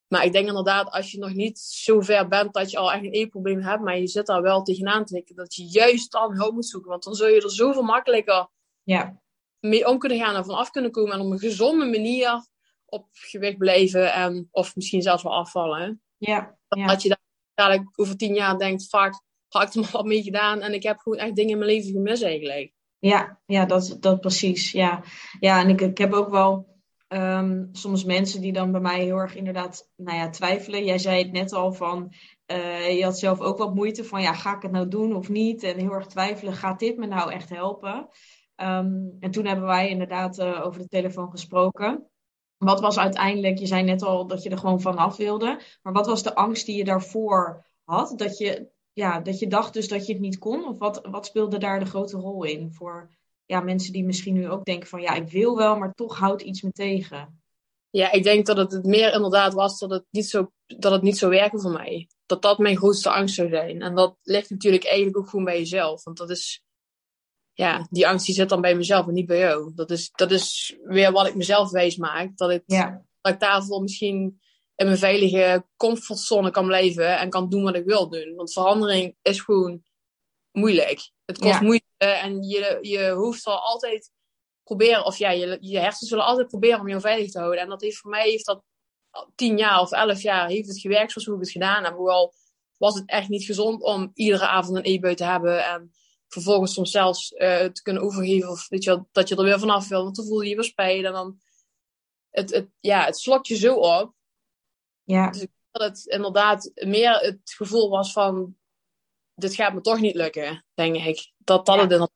[0.08, 3.04] Maar ik denk inderdaad, als je nog niet zo ver bent dat je al echt
[3.04, 6.36] een eetprobleem hebt, maar je zit daar wel tegenaan te denken, dat je juist dan
[6.36, 6.90] hulp moet zoeken.
[6.90, 8.48] Want dan zul je er zoveel makkelijker
[8.82, 9.20] ja.
[9.60, 11.12] mee om kunnen gaan en vanaf kunnen komen.
[11.12, 12.46] En op een gezonde manier
[12.84, 16.02] op gewicht blijven en, of misschien zelfs wel afvallen.
[16.16, 16.86] Ja, ja.
[16.86, 17.16] Dat je
[17.54, 20.82] dadelijk over tien jaar denkt, vaak had ik er maar wat mee gedaan en ik
[20.82, 22.72] heb gewoon echt dingen in mijn leven gemist eigenlijk.
[22.98, 24.72] Ja, ja dat, dat precies.
[24.72, 25.02] Ja,
[25.40, 26.74] ja en ik, ik heb ook wel
[27.08, 30.84] um, soms mensen die dan bij mij heel erg inderdaad nou ja, twijfelen.
[30.84, 32.12] Jij zei het net al van,
[32.46, 35.28] uh, je had zelf ook wat moeite van, ja, ga ik het nou doen of
[35.28, 35.62] niet?
[35.62, 38.08] En heel erg twijfelen, gaat dit me nou echt helpen?
[38.56, 42.10] Um, en toen hebben wij inderdaad uh, over de telefoon gesproken.
[42.56, 46.06] Wat was uiteindelijk, je zei net al dat je er gewoon vanaf wilde, maar wat
[46.06, 48.12] was de angst die je daarvoor had?
[48.16, 50.68] Dat je ja, dat je dacht dus dat je het niet kon?
[50.68, 53.10] Of wat, wat speelde daar de grote rol in voor
[53.44, 56.42] ja, mensen die misschien nu ook denken van ja, ik wil wel, maar toch houdt
[56.42, 57.40] iets me tegen?
[57.90, 61.18] Ja, ik denk dat het, meer inderdaad was dat het, niet zo, dat het niet
[61.18, 62.08] zou werken voor mij.
[62.26, 63.82] Dat dat mijn grootste angst zou zijn.
[63.82, 66.04] En dat ligt natuurlijk eigenlijk ook gewoon bij jezelf.
[66.04, 66.62] Want dat is,
[67.52, 69.72] ja, die angst die zit dan bij mezelf en niet bij jou.
[69.74, 72.36] Dat is, dat is weer wat ik mezelf wijs maak.
[72.36, 73.04] Dat ik, ja.
[73.20, 74.40] dat ik daarvoor misschien
[74.76, 78.34] in mijn veilige comfortzone kan blijven en kan doen wat ik wil doen.
[78.34, 79.82] Want verandering is gewoon
[80.52, 81.10] moeilijk.
[81.24, 84.10] Het kost moeite en je, je hoofd zal altijd
[84.62, 87.60] proberen, of ja, je, je hersenen zullen altijd proberen om jou veilig te houden.
[87.60, 88.62] En dat heeft voor mij heeft dat
[89.34, 91.94] tien jaar of elf jaar heeft het gewerkt zoals hoe ik het gedaan heb.
[91.94, 92.34] Hoewel
[92.76, 95.64] was het echt niet gezond om iedere avond een e-bui te hebben.
[95.64, 95.92] En
[96.28, 98.50] vervolgens soms zelfs uh, te kunnen overgeven.
[98.50, 100.02] Of weet je, dat je er weer vanaf wil.
[100.02, 101.04] Want dan voel je je weer spijt.
[101.04, 101.40] En dan,
[102.30, 104.14] het, het, ja, het slokt je zo op.
[105.06, 105.30] Ja.
[105.30, 108.56] Dus ik dat het inderdaad meer het gevoel was van...
[109.34, 111.32] Dit gaat me toch niet lukken, denk ik.
[111.36, 111.80] Dat dat ja.
[111.80, 112.14] het inderdaad...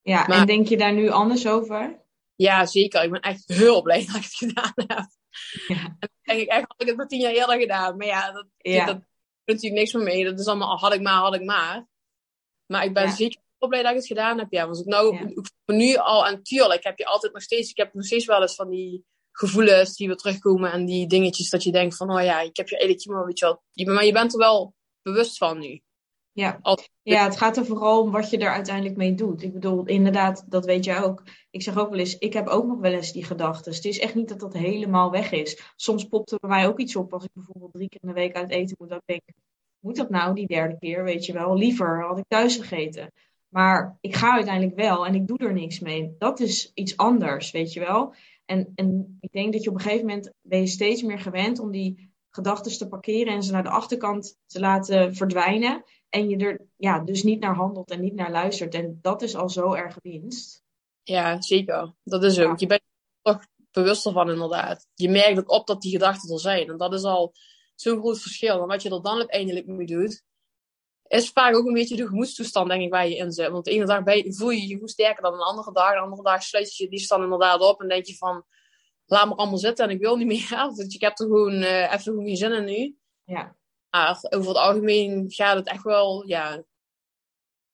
[0.00, 2.04] Ja, maar, en denk je daar nu anders over?
[2.34, 3.02] Ja, zeker.
[3.02, 5.06] Ik ben echt heel blij dat ik het gedaan heb.
[5.66, 5.96] Ja.
[5.98, 7.96] En denk ik echt, had ik het maar tien jaar eerder gedaan.
[7.96, 8.86] Maar ja, dat, ja.
[8.86, 9.00] dat,
[9.44, 10.24] natuurlijk niks meer mee.
[10.24, 11.86] Dat is allemaal, had ik maar, had ik maar.
[12.66, 13.14] Maar ik ben ja.
[13.14, 14.52] zeker heel blij dat ik het gedaan heb.
[14.52, 15.20] Ja, want ik nou, ja.
[15.20, 18.40] ik, nu al, en tuurlijk heb je altijd nog steeds, ik heb nog steeds wel
[18.40, 22.22] eens van die gevoelens die weer terugkomen en die dingetjes dat je denkt van, oh
[22.22, 25.38] ja, ik heb je maar weet je wel, je, maar je bent er wel bewust
[25.38, 25.80] van nu.
[26.34, 26.60] Ja.
[27.02, 29.42] ja, het gaat er vooral om wat je er uiteindelijk mee doet.
[29.42, 31.22] Ik bedoel, inderdaad, dat weet jij ook.
[31.50, 33.72] Ik zeg ook wel eens, ik heb ook nog wel eens die gedachten.
[33.72, 35.72] Het is echt niet dat dat helemaal weg is.
[35.76, 38.14] Soms popt er bij mij ook iets op als ik bijvoorbeeld drie keer in de
[38.14, 38.88] week uit eten moet.
[38.88, 39.22] Dat ik denk,
[39.78, 41.56] moet dat nou die derde keer, weet je wel?
[41.56, 43.12] Liever had ik thuis gegeten.
[43.48, 46.14] Maar ik ga uiteindelijk wel en ik doe er niks mee.
[46.18, 48.14] Dat is iets anders, weet je wel?
[48.52, 51.58] En, en ik denk dat je op een gegeven moment ben je steeds meer gewend
[51.58, 55.84] om die gedachten te parkeren en ze naar de achterkant te laten verdwijnen.
[56.08, 58.74] En je er ja, dus niet naar handelt en niet naar luistert.
[58.74, 60.62] En dat is al zo erg winst.
[61.02, 61.94] Ja, zeker.
[62.04, 62.46] Dat is ook.
[62.46, 62.54] Ja.
[62.56, 62.82] Je bent
[63.22, 64.86] er toch bewuster van inderdaad.
[64.94, 66.68] Je merkt ook op dat die gedachten er zijn.
[66.68, 67.34] En dat is al
[67.74, 68.60] zo'n groot verschil.
[68.60, 70.24] En wat je er dan uiteindelijk mee doet,
[71.20, 73.48] is vaak ook een beetje de gemoedstoestand, denk ik, waar je in zit.
[73.50, 75.92] Want de ene dag ben je, voel je je goed sterker dan de andere dag.
[75.92, 78.44] De andere dag sluit je die stand inderdaad op en denk je van,
[79.06, 80.48] laat me allemaal zitten en ik wil niet meer.
[80.76, 82.96] Want ik heb er gewoon uh, even gewoon geen zin in nu.
[83.24, 83.56] Ja.
[83.90, 86.64] Maar over het algemeen gaat het echt wel, ja,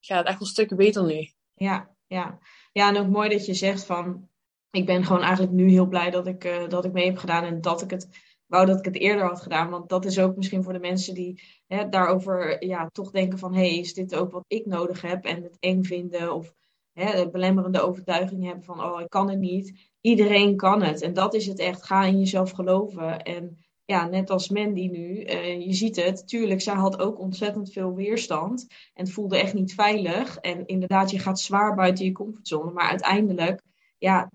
[0.00, 1.32] gaat het echt wel stukken beter nu.
[1.54, 2.38] Ja, ja.
[2.72, 4.28] Ja, en ook mooi dat je zegt van,
[4.70, 7.44] ik ben gewoon eigenlijk nu heel blij dat ik, uh, dat ik mee heb gedaan
[7.44, 8.08] en dat ik het
[8.48, 9.70] wou dat ik het eerder had gedaan.
[9.70, 13.54] Want dat is ook misschien voor de mensen die hè, daarover ja, toch denken van...
[13.54, 15.24] hé, hey, is dit ook wat ik nodig heb?
[15.24, 16.54] En het eng vinden of
[16.92, 18.84] hè, belemmerende overtuiging hebben van...
[18.84, 19.78] oh, ik kan het niet.
[20.00, 21.02] Iedereen kan het.
[21.02, 21.82] En dat is het echt.
[21.82, 23.22] Ga in jezelf geloven.
[23.22, 26.28] En ja, net als Mandy nu, uh, je ziet het.
[26.28, 28.66] Tuurlijk, zij had ook ontzettend veel weerstand.
[28.94, 30.38] En voelde echt niet veilig.
[30.38, 32.70] En inderdaad, je gaat zwaar buiten je comfortzone.
[32.70, 33.62] Maar uiteindelijk,
[33.98, 34.30] ja,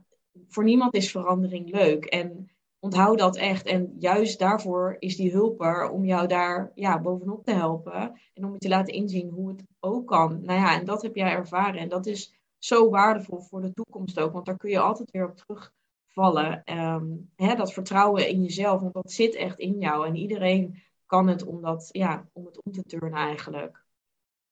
[0.47, 2.05] voor niemand is verandering leuk.
[2.05, 2.52] En
[2.83, 3.65] onthoud dat echt.
[3.65, 8.19] En juist daarvoor is die hulper om jou daar ja, bovenop te helpen.
[8.33, 10.39] En om je te laten inzien hoe het ook kan.
[10.41, 11.79] Nou ja, en dat heb jij ervaren.
[11.79, 14.33] En dat is zo waardevol voor de toekomst ook.
[14.33, 16.63] Want daar kun je altijd weer op terugvallen.
[16.79, 18.81] Um, hè, dat vertrouwen in jezelf.
[18.81, 20.07] Want dat zit echt in jou.
[20.07, 23.85] En iedereen kan het om, dat, ja, om het om te turnen eigenlijk.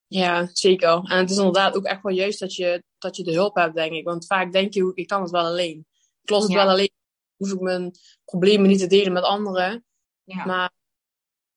[0.07, 0.89] Ja, zeker.
[0.89, 3.75] En het is inderdaad ook echt wel juist dat je, dat je de hulp hebt,
[3.75, 4.05] denk ik.
[4.05, 5.85] Want vaak denk je, ik kan het wel alleen.
[6.21, 6.57] Ik los het ja.
[6.57, 6.99] wel alleen
[7.41, 7.91] hoef ik mijn
[8.25, 9.85] problemen niet te delen met anderen.
[10.23, 10.45] Ja.
[10.45, 10.71] Maar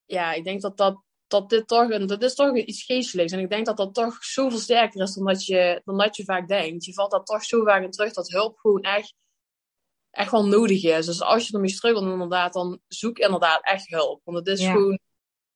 [0.05, 3.33] ja, ik denk dat, dat, dat dit toch, een, dat is toch iets geestelijks.
[3.33, 6.25] En ik denk dat dat toch zoveel sterker is dan dat, je, dan dat je
[6.25, 6.85] vaak denkt.
[6.85, 9.14] Je valt daar toch zo vaak in terug dat hulp gewoon echt,
[10.11, 11.07] echt wel nodig is.
[11.07, 14.20] Dus als je ermee struggelt inderdaad, dan zoek inderdaad echt hulp.
[14.25, 14.73] Want het is ja.
[14.73, 14.99] gewoon...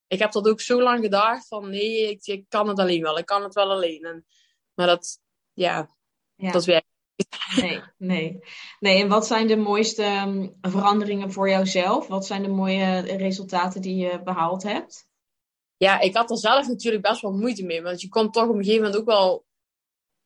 [0.07, 3.19] Ik heb dat ook zo lang gedacht van nee, ik, ik kan het alleen wel.
[3.19, 4.05] Ik kan het wel alleen.
[4.05, 4.27] En,
[4.75, 5.21] maar dat,
[5.53, 5.97] ja,
[6.35, 6.53] ja.
[6.53, 6.98] dat werkt
[7.57, 8.39] Nee, nee.
[8.81, 12.07] Nee, en wat zijn de mooiste um, veranderingen voor jouzelf?
[12.07, 15.07] Wat zijn de mooie resultaten die je behaald hebt?
[15.77, 17.83] Ja, ik had er zelf natuurlijk best wel moeite mee.
[17.83, 19.47] Want je komt toch op een gegeven moment ook wel...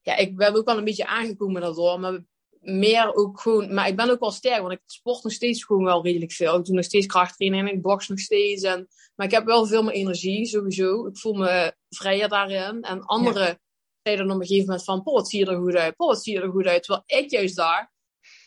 [0.00, 2.00] Ja, ik ben ook wel een beetje aangekomen daardoor.
[2.00, 2.24] Maar
[2.60, 3.74] meer ook gewoon...
[3.74, 6.58] Maar ik ben ook wel sterk, want ik sport nog steeds gewoon wel redelijk veel.
[6.58, 8.62] Ik doe nog steeds krachttraining en ik box nog steeds.
[8.62, 11.06] En, maar ik heb wel veel meer energie, sowieso.
[11.06, 12.82] Ik voel me vrijer daarin.
[12.82, 13.44] En andere...
[13.44, 13.60] Ja
[14.02, 16.34] zei dan op een gegeven moment van, wat zie je er goed uit, wat zie
[16.34, 16.82] je er goed uit.
[16.82, 17.92] Terwijl ik juist daar,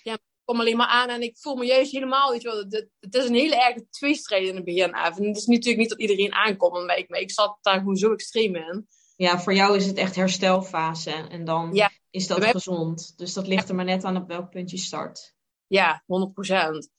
[0.04, 2.58] ja, ik kom alleen maar aan en ik voel me juist helemaal, weet je wel,
[2.58, 4.94] het, het is een hele erge tweestrijd in het begin.
[4.94, 7.98] En het is natuurlijk niet dat iedereen aankomt, maar ik, maar ik zat daar gewoon
[7.98, 8.88] zo extreem in.
[9.16, 13.14] Ja, voor jou is het echt herstelfase en dan ja, is dat gezond.
[13.18, 15.34] Dus dat ligt er maar net aan op welk punt je start.
[15.68, 16.94] Ja, 100%.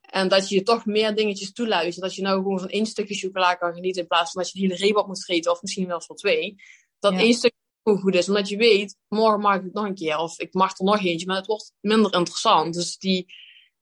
[0.00, 2.04] En dat je je toch meer dingetjes toeluistert.
[2.04, 4.58] Dat je nou gewoon van één stukje chocola kan genieten in plaats van dat je
[4.58, 6.54] de hele reep op moet vreten of misschien wel van twee.
[6.98, 7.18] Dat ja.
[7.18, 7.34] één
[7.80, 8.28] stukje goed is.
[8.28, 10.16] Omdat je weet, morgen mag ik het nog een keer.
[10.16, 12.74] Of ik mag er nog eentje, maar het wordt minder interessant.
[12.74, 13.26] Dus die,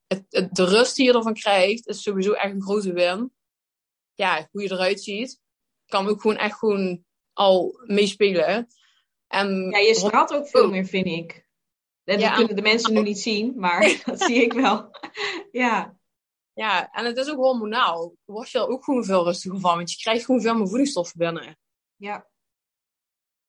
[0.06, 3.32] het, het, de rust die je ervan krijgt, is sowieso echt een grote win.
[4.14, 5.40] Ja, hoe je eruit ziet,
[5.86, 8.66] kan ook gewoon echt gewoon al meespelen.
[9.26, 11.46] En, ja, je straalt ook veel meer, vind ik.
[12.04, 14.90] Dat ja, kunnen de mensen nu niet zien, maar dat zie ik wel.
[15.50, 15.96] ja.
[16.52, 18.16] Ja, en het is ook hormonaal.
[18.24, 21.18] Word je er ook gewoon veel rustiger van, want je krijgt gewoon veel meer voedingsstoffen
[21.18, 21.58] binnen.
[21.96, 22.26] Ja,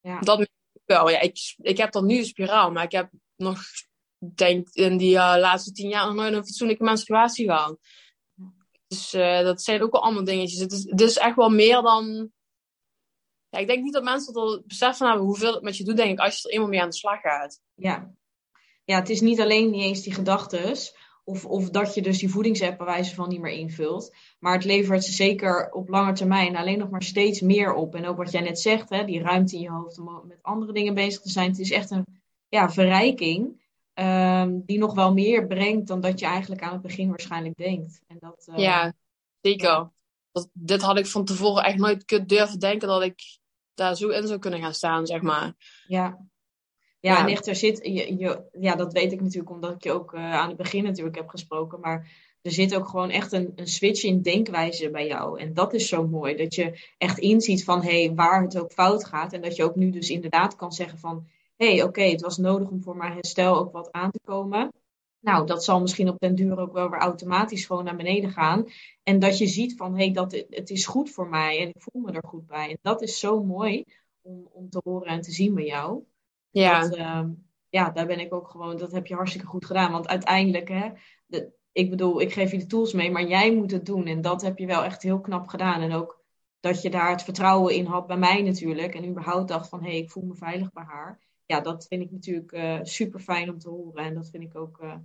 [0.02, 0.20] ja.
[0.20, 0.50] Dat
[0.86, 1.10] wel.
[1.10, 3.62] Ja, ik, ik heb dan nu een spiraal, maar ik heb nog,
[4.36, 7.78] denk in die uh, laatste tien jaar nog nooit een fatsoenlijke menstruatie gehad.
[8.88, 10.60] Dus uh, dat zijn ook wel allemaal dingetjes.
[10.60, 12.32] Het is, het is echt wel meer dan...
[13.50, 15.98] Ja, ik denk niet dat mensen er besef van hebben hoeveel het met je doet,
[15.98, 17.62] denk ik, als je er eenmaal mee aan de slag gaat.
[17.74, 18.14] Ja,
[18.84, 20.96] ja het is niet alleen niet eens die gedachtes,
[21.30, 24.16] of, of dat je dus die voedingsapp bij wijze van niet meer invult.
[24.40, 27.96] Maar het levert zeker op lange termijn alleen nog maar steeds meer op.
[27.96, 30.74] En ook wat jij net zegt, hè, die ruimte in je hoofd om met andere
[30.74, 31.50] dingen bezig te zijn.
[31.50, 32.06] Het is echt een
[32.48, 33.62] ja, verrijking
[33.94, 38.02] um, die nog wel meer brengt dan dat je eigenlijk aan het begin waarschijnlijk denkt.
[38.08, 38.94] En dat, uh, ja,
[39.42, 39.90] zeker.
[40.32, 43.40] Dat, dit had ik van tevoren echt nooit durven denken dat ik
[43.74, 45.54] daar zo in zou kunnen gaan staan, zeg maar.
[45.88, 46.28] Ja,
[47.00, 50.58] ja, zit, je, ja, dat weet ik natuurlijk omdat ik je ook uh, aan het
[50.58, 51.80] begin natuurlijk heb gesproken.
[51.80, 55.40] Maar er zit ook gewoon echt een, een switch in denkwijze bij jou.
[55.40, 56.36] En dat is zo mooi.
[56.36, 59.34] Dat je echt inziet van hé, hey, waar het ook fout gaat.
[59.34, 62.38] En dat je ook nu dus inderdaad kan zeggen van hé, hey, oké, het was
[62.38, 64.72] nodig om voor mijn herstel ook wat aan te komen.
[65.20, 68.66] Nou, dat zal misschien op den duur ook wel weer automatisch gewoon naar beneden gaan.
[69.04, 71.82] En dat je ziet van hé, hey, dat het is goed voor mij en ik
[71.82, 72.70] voel me er goed bij.
[72.70, 73.84] En dat is zo mooi
[74.22, 76.04] om, om te horen en te zien bij jou.
[76.50, 76.82] Ja.
[76.82, 77.30] Dat, ehm,
[77.70, 79.92] ja, daar ben ik ook gewoon, dat heb je hartstikke goed gedaan.
[79.92, 80.90] Want uiteindelijk, hè,
[81.26, 84.06] de, ik bedoel, ik geef je de tools mee, maar jij moet het doen.
[84.06, 85.82] En dat heb je wel echt heel knap gedaan.
[85.82, 86.24] En ook
[86.60, 88.96] dat je daar het vertrouwen in had bij mij natuurlijk.
[88.96, 91.20] En überhaupt dacht van, hé, hey, ik voel me veilig bij haar.
[91.46, 94.04] Ja, dat vind ik natuurlijk uh, super fijn om te horen.
[94.04, 94.96] En dat vind ik ook uh,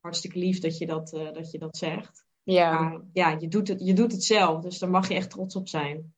[0.00, 2.24] hartstikke lief dat je dat, uh, dat, je dat zegt.
[2.42, 2.80] Ja.
[2.80, 4.62] Maar ja, je doet, het, je doet het zelf.
[4.62, 6.14] Dus daar mag je echt trots op zijn.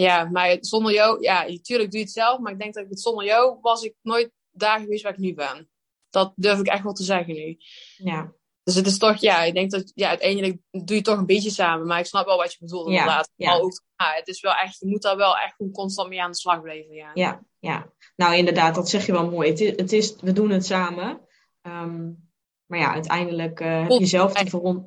[0.00, 2.90] Ja, maar zonder jou, ja, natuurlijk doe je het zelf, maar ik denk dat ik
[2.90, 5.70] het zonder jou was ik nooit daar geweest waar ik nu ben.
[6.10, 7.56] Dat durf ik echt wel te zeggen nu.
[7.96, 8.32] Ja.
[8.62, 11.50] Dus het is toch, ja, ik denk dat, ja, uiteindelijk doe je toch een beetje
[11.50, 13.30] samen, maar ik snap wel wat je bedoelt inderdaad.
[13.36, 13.50] Ja.
[13.50, 16.22] Maar ook, ja, het is wel echt, je moet daar wel echt gewoon constant mee
[16.22, 17.10] aan de slag blijven, ja.
[17.14, 17.92] Ja, ja.
[18.16, 19.50] Nou, inderdaad, dat zeg je wel mooi.
[19.50, 21.20] Het is, het is we doen het samen.
[21.62, 22.30] Um,
[22.66, 24.86] maar ja, uiteindelijk uh, heb je zelf te veront...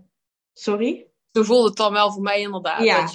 [0.54, 1.08] Sorry?
[1.32, 2.84] Zo voelde het dan wel voor mij inderdaad.
[2.84, 3.10] Ja,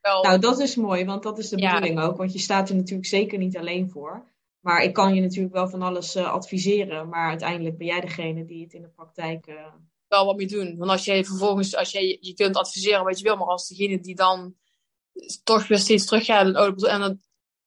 [0.00, 0.22] wel...
[0.22, 2.16] Nou, dat is mooi, want dat is de bedoeling ook.
[2.16, 4.28] Want je staat er natuurlijk zeker niet alleen voor.
[4.60, 7.08] Maar ik kan je natuurlijk wel van alles uh, adviseren.
[7.08, 9.46] Maar uiteindelijk ben jij degene die het in de praktijk.
[9.46, 9.66] Uh...
[10.08, 10.76] Wel wat mee doen.
[10.76, 14.00] Want als je vervolgens, als je, je kunt adviseren wat je wil, maar als degene
[14.00, 14.54] die dan
[15.44, 16.46] toch weer steeds teruggaat.
[16.84, 17.16] En dat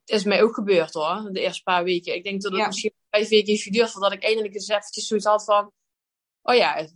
[0.06, 2.16] is mij ook gebeurd hoor, de eerste paar weken.
[2.16, 2.68] Ik denk dat het ja.
[2.68, 5.72] misschien vijf weken heeft geduurd voordat ik eindelijk eens eventjes zoiets had van.
[6.42, 6.88] Oh ja,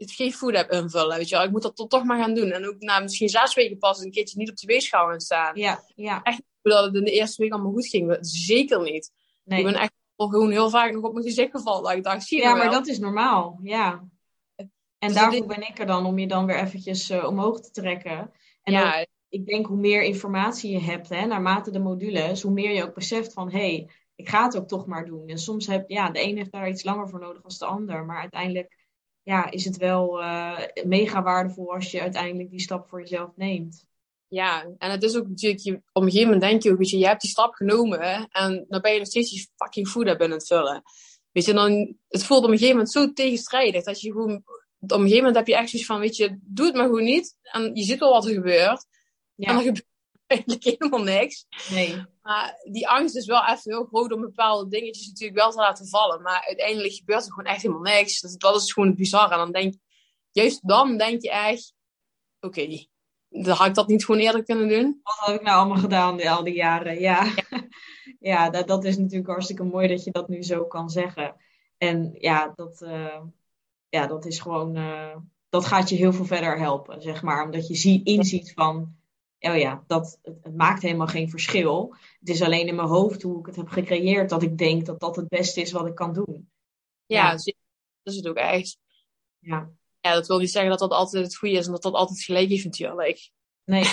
[0.00, 1.44] het geen food app invullen, weet je wel.
[1.44, 2.50] Ik moet dat toch maar gaan doen.
[2.50, 5.56] En ook na misschien zes weken pas een keertje niet op de weegschaal gaan staan.
[5.56, 6.22] Ja, ja.
[6.22, 8.16] Echt dat het in de eerste week allemaal goed ging.
[8.20, 9.12] Zeker niet.
[9.44, 9.58] Nee.
[9.58, 11.82] Ik ben echt gewoon heel vaak nog op mijn gezicht gevallen.
[11.82, 14.08] Dat ik dacht, zie je Ja, nou maar dat is normaal, ja.
[14.98, 17.70] En Dus daarvoor ben ik er dan om je dan weer eventjes uh, omhoog te
[17.70, 18.32] trekken.
[18.62, 19.00] En Ja.
[19.00, 22.82] ook, ik denk hoe meer informatie je hebt, hè, naarmate de modules, hoe meer je
[22.82, 25.28] ook beseft van, hé, hey, ik ga het ook toch maar doen.
[25.28, 28.04] En soms heb, ja, de een heeft daar iets langer voor nodig dan de ander.
[28.04, 28.79] Maar uiteindelijk
[29.22, 33.88] ja, is het wel uh, mega waardevol als je uiteindelijk die stap voor jezelf neemt.
[34.28, 36.90] Ja, en het is ook natuurlijk, je, op een gegeven moment denk je ook, weet
[36.90, 40.08] je, je hebt die stap genomen en dan ben je nog steeds die fucking food
[40.08, 40.82] app aan het vullen.
[41.32, 44.42] Weet je, dan, het voelt op een gegeven moment zo tegenstrijdig dat je gewoon,
[44.78, 47.04] op een gegeven moment heb je echt zoiets van, weet je, doe het maar gewoon
[47.04, 47.36] niet.
[47.42, 48.86] En je ziet wel wat er gebeurt.
[49.34, 49.48] Ja.
[49.48, 49.88] En dan gebeurt
[50.30, 51.46] eigenlijk helemaal niks.
[51.70, 52.04] Nee.
[52.22, 55.88] Maar die angst is wel even heel groot om bepaalde dingetjes natuurlijk wel te laten
[55.88, 56.22] vallen.
[56.22, 58.20] Maar uiteindelijk gebeurt er gewoon echt helemaal niks.
[58.20, 59.32] Dat, dat is gewoon het bizarre.
[59.32, 59.74] En dan denk
[60.30, 61.74] juist dan denk je echt,
[62.40, 62.88] oké, okay,
[63.28, 65.00] dan had ik dat niet gewoon eerder kunnen doen.
[65.02, 67.00] Wat heb ik nou allemaal gedaan al die jaren?
[67.00, 67.62] Ja, ja.
[68.30, 71.36] ja dat, dat is natuurlijk hartstikke mooi dat je dat nu zo kan zeggen.
[71.78, 73.20] En ja, dat, uh,
[73.88, 75.16] ja, dat is gewoon, uh,
[75.48, 77.44] dat gaat je heel veel verder helpen, zeg maar.
[77.44, 78.96] Omdat je zie, inziet van,
[79.40, 81.94] oh ja, dat, het, het, maakt helemaal geen verschil.
[82.18, 85.00] Het is alleen in mijn hoofd hoe ik het heb gecreëerd dat ik denk dat
[85.00, 86.50] dat het beste is wat ik kan doen.
[87.06, 87.30] Ja, ja.
[87.30, 87.54] dat
[88.02, 88.78] is het ook echt.
[89.38, 89.70] Ja.
[90.00, 92.22] Ja, dat wil niet zeggen dat dat altijd het goede is en dat dat altijd
[92.22, 93.30] gelijk is natuurlijk.
[93.64, 93.84] Nee,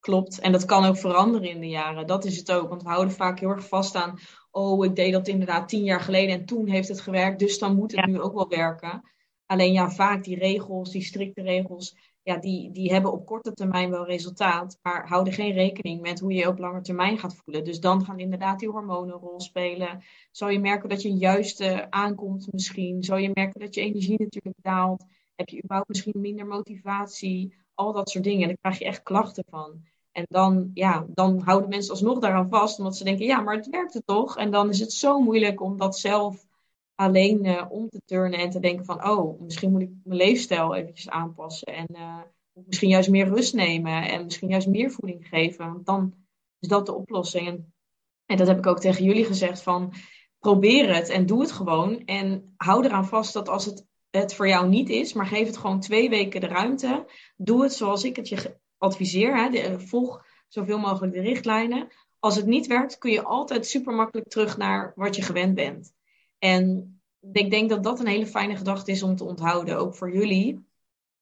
[0.00, 0.38] klopt.
[0.38, 2.06] En dat kan ook veranderen in de jaren.
[2.06, 2.68] Dat is het ook.
[2.68, 4.18] Want we houden vaak heel erg vast aan,
[4.50, 7.76] oh, ik deed dat inderdaad tien jaar geleden en toen heeft het gewerkt, dus dan
[7.76, 8.06] moet het ja.
[8.06, 9.02] nu ook wel werken.
[9.46, 13.90] Alleen ja, vaak die regels, die strikte regels, ja, die, die hebben op korte termijn
[13.90, 17.64] wel resultaat, maar houden geen rekening met hoe je op lange termijn gaat voelen.
[17.64, 20.02] Dus dan gaan inderdaad die hormonen een rol spelen.
[20.30, 23.02] Zal je merken dat je juist aankomt misschien.
[23.02, 25.04] Zal je merken dat je energie natuurlijk daalt.
[25.34, 27.54] Heb je überhaupt misschien minder motivatie.
[27.74, 28.42] Al dat soort dingen.
[28.42, 29.84] En daar krijg je echt klachten van.
[30.12, 32.78] En dan, ja, dan houden mensen alsnog daaraan vast.
[32.78, 34.36] Omdat ze denken, ja, maar het werkte toch?
[34.36, 36.46] En dan is het zo moeilijk om dat zelf
[37.00, 40.74] alleen uh, om te turnen en te denken van, oh, misschien moet ik mijn leefstijl
[40.74, 41.74] eventjes aanpassen.
[41.74, 42.20] En uh,
[42.52, 45.72] misschien juist meer rust nemen en misschien juist meer voeding geven.
[45.72, 46.14] Want dan
[46.58, 47.64] is dat de oplossing.
[48.26, 49.92] En, dat heb ik ook tegen jullie gezegd van,
[50.38, 52.04] probeer het en doe het gewoon.
[52.04, 55.56] En hou eraan vast dat als het het voor jou niet is, maar geef het
[55.56, 57.06] gewoon twee weken de ruimte.
[57.36, 59.36] Doe het zoals ik het je adviseer.
[59.36, 59.80] Hè.
[59.80, 61.88] volg zoveel mogelijk de richtlijnen.
[62.18, 65.92] Als het niet werkt, kun je altijd super makkelijk terug naar wat je gewend bent.
[66.40, 66.94] En
[67.32, 70.64] ik denk dat dat een hele fijne gedachte is om te onthouden, ook voor jullie,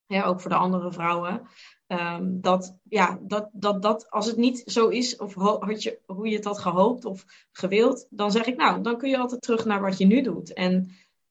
[0.06, 1.48] ja, ook voor de andere vrouwen.
[1.86, 6.28] Ehm, dat, ja, dat, dat, dat als het niet zo is, of had je, hoe
[6.28, 9.64] je het had gehoopt of gewild, dan zeg ik nou, dan kun je altijd terug
[9.64, 10.52] naar wat je nu doet.
[10.52, 10.82] En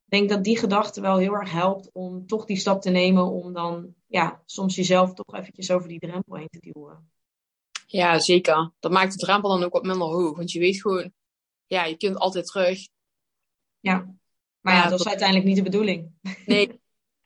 [0.06, 3.26] ik denk dat die gedachte wel heel erg helpt om toch die stap te nemen
[3.32, 7.12] om dan ja, soms jezelf toch eventjes over die drempel heen te duwen.
[7.86, 8.71] Ja, zeker.
[8.80, 10.38] Dat maakt de drempel dan ook wat minder hoog.
[10.38, 11.12] Want je weet gewoon,
[11.65, 12.88] ja, je kunt altijd terug.
[13.80, 14.16] Ja,
[14.62, 16.12] maar ja, dat is uiteindelijk niet de bedoeling.
[16.46, 16.82] Nee,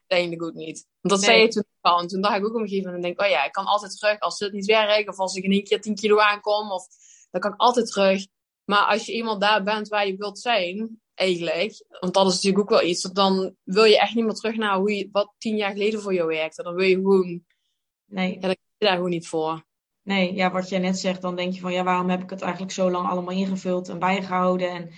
[0.08, 0.88] uiteindelijk ook niet.
[1.02, 2.00] Want dat zei je toen al.
[2.00, 3.98] En toen dacht ik ook op een gegeven moment, denk, oh ja, ik kan altijd
[3.98, 5.10] terug als het niet werkt.
[5.10, 6.72] Of als ik in één keer 10 kilo aankom.
[6.72, 6.88] Of
[7.30, 8.28] dan kan ik altijd terug.
[8.66, 11.86] Maar als je eenmaal daar bent waar je wilt zijn, eigenlijk.
[12.00, 13.02] Want dat is natuurlijk ook wel iets.
[13.02, 16.14] Dan wil je echt niet meer terug naar hoe je, wat tien jaar geleden voor
[16.14, 16.64] jou werkte.
[16.64, 17.44] Dan wil je gewoon...
[18.06, 18.34] Nee.
[18.34, 19.66] Ja, dan je daar gewoon niet voor.
[20.04, 22.42] Nee, ja, wat jij net zegt, dan denk je van ja, waarom heb ik het
[22.42, 24.92] eigenlijk zo lang allemaal ingevuld en bijgehouden en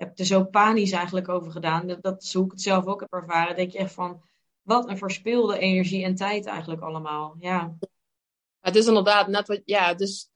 [0.00, 1.86] heb er zo panisch eigenlijk over gedaan.
[1.86, 3.56] Dat, dat is hoe ik het zelf ook heb ervaren.
[3.56, 4.22] denk je echt van,
[4.62, 7.36] wat een verspilde energie en tijd eigenlijk allemaal.
[7.38, 7.76] Ja.
[8.60, 10.30] Het is inderdaad net wat, ja, dus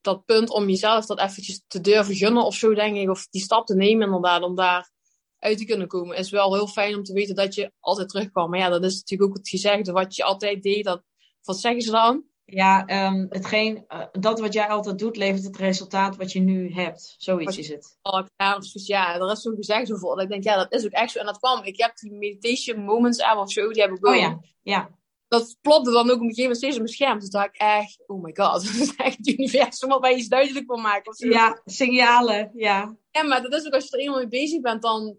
[0.00, 3.10] dat punt om jezelf dat eventjes te durven gunnen of zo, denk ik.
[3.10, 4.90] Of die stap te nemen inderdaad, om daar
[5.38, 6.16] uit te kunnen komen.
[6.16, 8.50] Is wel heel fijn om te weten dat je altijd terugkwam.
[8.50, 10.84] Maar ja, dat is natuurlijk ook het gezegde wat je altijd deed.
[10.84, 11.02] Dat,
[11.42, 12.24] wat zeggen ze dan?
[12.50, 16.72] Ja, um, hetgeen, uh, dat wat jij altijd doet, levert het resultaat wat je nu
[16.72, 17.14] hebt.
[17.18, 17.98] Zoiets is het.
[18.36, 20.08] Ja, ja, er is zo'n gezegd over.
[20.08, 21.18] Dat ik denk, ja, dat is ook echt zo.
[21.18, 24.14] En dat kwam, ik heb die meditation moments app of zo, die heb ik ook.
[24.14, 24.90] Oh ja, ja.
[25.28, 27.18] Dat plopte dan ook op een gegeven moment steeds op mijn scherm.
[27.18, 30.28] Toen dacht ik echt, oh my god, dat is echt het universum wat wij iets
[30.28, 31.10] duidelijk wil maken.
[31.10, 32.96] Of Ja, signalen, ja.
[33.10, 35.18] Ja, maar dat is ook als je er eenmaal mee bezig bent, dan,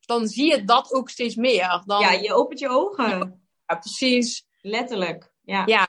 [0.00, 1.82] dan zie je dat ook steeds meer.
[1.86, 2.00] Dan...
[2.00, 3.40] Ja, je opent je ogen.
[3.66, 4.46] Ja, precies.
[4.60, 5.62] Letterlijk, ja.
[5.66, 5.88] Ja,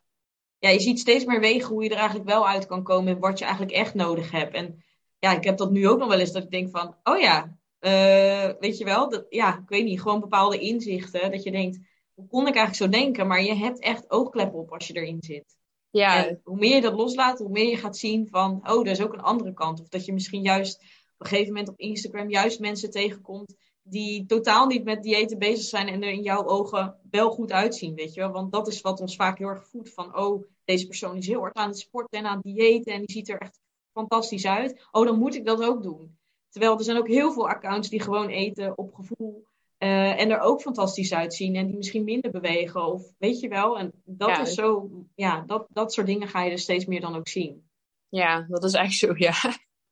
[0.60, 3.20] ja, je ziet steeds meer wegen hoe je er eigenlijk wel uit kan komen en
[3.20, 4.54] wat je eigenlijk echt nodig hebt.
[4.54, 4.84] En
[5.20, 7.58] ja, ik heb dat nu ook nog wel eens dat ik denk van, oh ja,
[7.80, 11.32] uh, weet je wel, dat, ja, ik weet niet, gewoon bepaalde inzichten.
[11.32, 11.80] Dat je denkt,
[12.14, 13.28] hoe kon ik eigenlijk zo denken?
[13.28, 15.58] Maar je hebt echt oogkleppen op als je erin zit.
[15.90, 16.26] Ja.
[16.26, 19.02] En hoe meer je dat loslaat, hoe meer je gaat zien van, oh, er is
[19.02, 19.82] ook een andere kant.
[19.82, 23.56] Of dat je misschien juist op een gegeven moment op Instagram juist mensen tegenkomt
[23.90, 27.96] die totaal niet met diëten bezig zijn en er in jouw ogen wel goed uitzien,
[27.96, 28.32] weet je wel.
[28.32, 31.40] Want dat is wat ons vaak heel erg voedt van, oh, deze persoon is heel
[31.40, 33.60] hard aan het sporten en aan het diëten en die ziet er echt
[33.94, 34.88] fantastisch uit.
[34.92, 36.18] Oh, dan moet ik dat ook doen.
[36.50, 39.46] Terwijl er zijn ook heel veel accounts die gewoon eten op gevoel
[39.80, 43.80] uh, en er ook fantastisch uitzien en die misschien minder bewegen of weet je wel.
[43.80, 47.16] En dat is zo, ja, dat, dat soort dingen ga je er steeds meer dan
[47.16, 47.70] ook zien.
[48.10, 49.34] Ja, dat is echt zo, ja.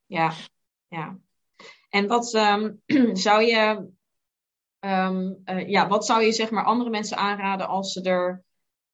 [0.06, 0.34] Ja,
[0.88, 1.20] ja.
[1.90, 2.82] En wat um,
[3.26, 3.90] zou je,
[4.80, 8.44] um, uh, ja, wat zou je zeg maar andere mensen aanraden als ze er,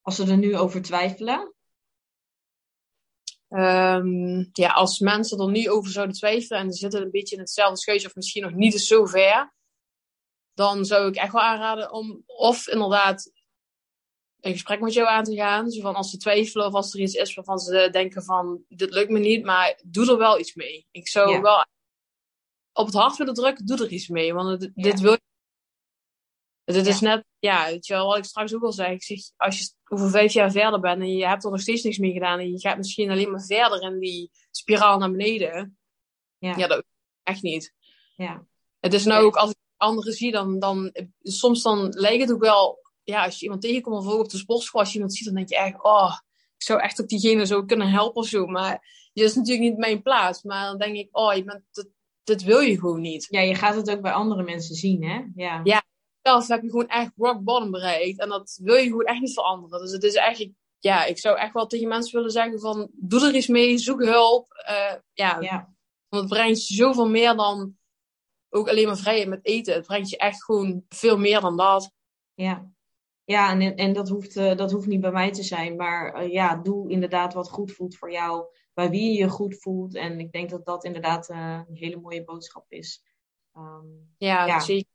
[0.01, 1.53] als ze er nu over twijfelen?
[3.49, 7.41] Um, ja, als mensen er nu over zouden twijfelen en ze zitten een beetje in
[7.41, 9.53] hetzelfde scheutje of misschien nog niet eens zo ver,
[10.53, 13.31] dan zou ik echt wel aanraden om of inderdaad
[14.41, 15.69] een gesprek met jou aan te gaan.
[15.69, 18.93] Zo van als ze twijfelen of als er iets is waarvan ze denken van dit
[18.93, 20.87] lukt me niet, maar doe er wel iets mee.
[20.91, 21.65] Ik zou wel
[22.73, 24.33] op het hart willen drukken, doe er iets mee.
[24.33, 25.19] Want dit wil je.
[26.63, 28.93] Dit is net, ja, weet je wel, wat ik straks ook al zei.
[28.93, 31.83] Ik zeg, als je over vijf jaar verder bent en je hebt er nog steeds
[31.83, 35.77] niks mee gedaan en je gaat misschien alleen maar verder in die spiraal naar beneden.
[36.37, 36.83] Ja, ja dat
[37.23, 37.73] echt niet.
[38.15, 38.45] Ja.
[38.79, 42.41] Het is nou ook, als ik anderen zie, dan, dan soms dan lijkt het ook
[42.41, 45.25] wel, ja, als je iemand tegenkomt of ook op de sportschool, als je iemand ziet,
[45.25, 46.17] dan denk je echt, oh,
[46.57, 48.45] ik zou echt ook diegene zo kunnen helpen of zo.
[48.45, 50.43] Maar je is natuurlijk niet mijn plaats.
[50.43, 51.63] Maar dan denk ik, oh, je bent
[52.23, 53.27] dat wil je gewoon niet.
[53.29, 55.23] Ja, je gaat het ook bij andere mensen zien, hè?
[55.35, 55.61] Ja.
[55.63, 55.83] Ja,
[56.21, 58.19] zelf heb je gewoon echt rock bottom bereikt.
[58.19, 59.79] En dat wil je gewoon echt niet veranderen.
[59.79, 63.27] Dus het is eigenlijk, ja, ik zou echt wel tegen mensen willen zeggen van, doe
[63.27, 64.63] er eens mee, zoek hulp.
[64.69, 65.73] Uh, ja, ja,
[66.07, 67.77] want het brengt je zoveel meer dan
[68.49, 69.73] ook alleen maar vrijheid met eten.
[69.73, 71.91] Het brengt je echt gewoon veel meer dan dat.
[72.33, 72.71] Ja.
[73.23, 75.75] Ja, en, en dat, hoeft, uh, dat hoeft niet bij mij te zijn.
[75.75, 79.61] Maar uh, ja, doe inderdaad wat goed voelt voor jou bij wie je je goed
[79.61, 79.95] voelt.
[79.95, 83.03] En ik denk dat dat inderdaad uh, een hele mooie boodschap is.
[83.57, 84.91] Um, ja, ja, zeker.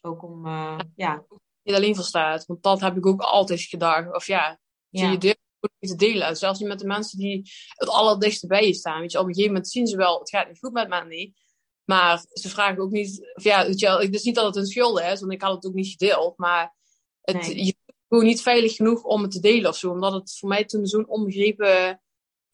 [0.00, 1.24] Ook om, uh, ja.
[1.62, 4.14] Niet alleen voor staat, want dat heb ik ook altijd gedacht.
[4.14, 5.10] Of ja, ja.
[5.10, 5.40] je durft
[5.78, 6.36] te delen.
[6.36, 9.00] Zelfs niet met de mensen die het allerdichtste bij je staan.
[9.00, 11.34] Weet je, op een gegeven moment zien ze wel, het gaat niet goed met mij.
[11.84, 14.66] Maar ze vragen ook niet, of ja, weet je, het is niet dat het een
[14.66, 16.38] schuld is, want ik had het ook niet gedeeld.
[16.38, 16.74] Maar
[17.20, 17.64] het, nee.
[17.64, 17.74] je
[18.08, 19.90] gewoon niet veilig genoeg om het te delen of zo.
[19.90, 22.00] Omdat het voor mij toen zo'n onbegrepen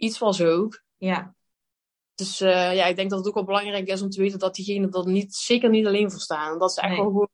[0.02, 0.82] iets was ook.
[0.96, 1.34] Ja.
[2.14, 4.54] Dus uh, ja, ik denk dat het ook wel belangrijk is om te weten dat
[4.54, 6.58] diegenen er niet, zeker niet alleen voor staan.
[6.58, 6.98] Dat ze echt nee.
[6.98, 7.28] gewoon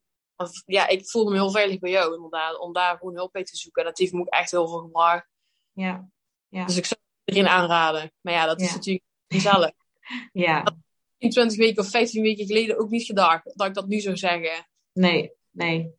[0.66, 2.58] ja, ik voelde me heel veilig bij jou inderdaad.
[2.58, 3.82] Om daar gewoon hulp bij te zoeken.
[3.82, 5.28] En dat heeft me ook echt heel veel gebracht.
[5.72, 6.08] Ja.
[6.48, 6.64] ja.
[6.64, 8.12] Dus ik zou iedereen aanraden.
[8.20, 9.72] Maar ja, dat is natuurlijk gezellig.
[10.32, 10.76] ja.
[11.18, 14.68] 20 weken of 15 weken geleden ook niet gedacht dat ik dat nu zou zeggen.
[14.92, 15.96] Nee, nee.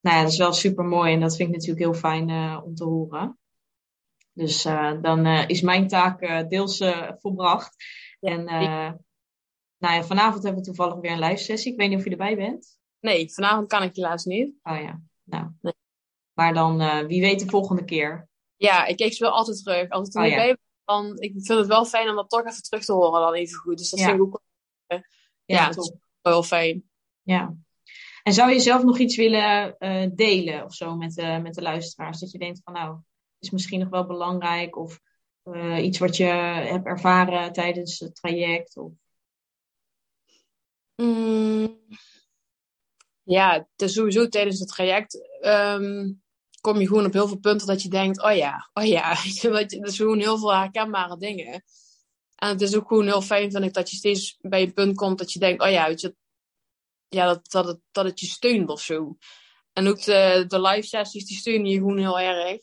[0.00, 2.60] Nou ja, dat is wel super mooi en dat vind ik natuurlijk heel fijn uh,
[2.64, 3.37] om te horen.
[4.38, 6.84] Dus uh, dan uh, is mijn taak deels
[7.18, 7.76] volbracht.
[8.20, 11.72] En nou ja, vanavond hebben we toevallig weer een live sessie.
[11.72, 12.78] Ik weet niet of je erbij bent.
[13.00, 14.54] Nee, vanavond kan ik helaas niet.
[14.62, 15.50] Oh ja, nou.
[15.60, 15.72] Nee.
[16.32, 18.28] Maar dan, wie weet de volgende keer.
[18.56, 19.88] Ja, ik keek ze wel altijd terug.
[19.88, 20.56] Altijd toen oh, ja.
[20.84, 23.58] dan, ik vind het wel fijn om dat toch even terug te horen dan even
[23.58, 23.78] goed.
[23.78, 24.06] Dus dat ja.
[24.06, 24.42] vind ik ook
[24.86, 25.02] ja,
[25.44, 26.90] ja dat is wel fijn.
[27.22, 27.54] Ja.
[28.22, 32.18] En zou je zelf nog iets willen uh, delen of zo met, met de luisteraars?
[32.18, 32.98] Dat je denkt van nou,
[33.38, 35.00] is misschien nog wel belangrijk of
[35.44, 38.76] uh, iets wat je hebt ervaren tijdens het traject?
[38.76, 38.92] Of...
[40.94, 41.78] Mm.
[43.22, 46.22] Ja, is sowieso tijdens het traject um,
[46.60, 49.08] kom je gewoon op heel veel punten dat je denkt, oh ja, oh ja,
[49.42, 51.64] dat is gewoon heel veel herkenbare dingen.
[52.34, 54.96] En het is ook gewoon heel fijn, vind ik, dat je steeds bij een punt
[54.96, 55.94] komt dat je denkt, oh ja,
[57.08, 59.16] ja dat, dat, het, dat het je steunt of zo.
[59.72, 62.60] En ook de, de live sessies, die steunen je gewoon heel erg.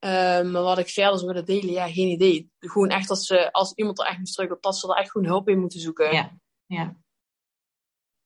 [0.00, 2.50] Um, maar wat ik verder zou willen delen, ja, geen idee.
[2.58, 5.26] Gewoon echt als, ze, als iemand er echt mee struikelt, dat ze er echt gewoon
[5.26, 6.12] hulp in moeten zoeken.
[6.12, 6.96] Ja, ja.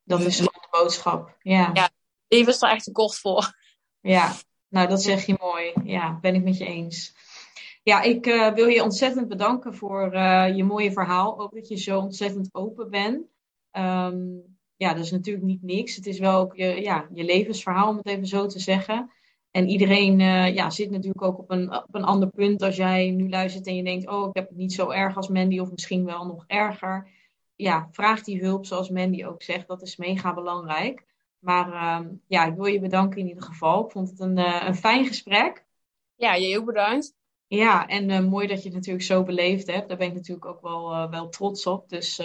[0.03, 1.37] Dat is gewoon de boodschap.
[1.39, 1.71] Ja.
[1.75, 1.91] ja,
[2.29, 3.55] leven is er echt te kort voor.
[4.01, 4.35] Ja,
[4.69, 5.73] nou dat zeg je mooi.
[5.85, 7.15] Ja, ben ik met je eens.
[7.83, 11.41] Ja, ik uh, wil je ontzettend bedanken voor uh, je mooie verhaal.
[11.41, 13.27] Ook dat je zo ontzettend open bent.
[13.73, 15.97] Um, ja, dat is natuurlijk niet niks.
[15.97, 19.11] Het is wel ook je, ja, je levensverhaal, om het even zo te zeggen.
[19.53, 22.63] En iedereen uh, ja, zit natuurlijk ook op een, op een ander punt.
[22.63, 25.29] Als jij nu luistert en je denkt, oh, ik heb het niet zo erg als
[25.29, 27.09] Mandy, of misschien wel nog erger.
[27.57, 29.69] Ja, vraag die hulp, zoals Mandy ook zegt.
[29.69, 31.05] Dat is mega belangrijk.
[31.39, 33.85] Maar uh, ja, ik wil je bedanken in ieder geval.
[33.85, 35.65] Ik vond het een, uh, een fijn gesprek.
[36.15, 37.15] Ja, jij ook bedankt.
[37.47, 39.89] Ja, en uh, mooi dat je het natuurlijk zo beleefd hebt.
[39.89, 41.89] Daar ben ik natuurlijk ook wel, wel trots op.
[41.89, 42.17] Dus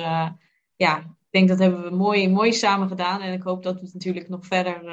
[0.76, 3.22] ja, ik denk dat hebben we mooi, mooi samen gedaan.
[3.22, 4.84] En ik hoop dat we het natuurlijk nog verder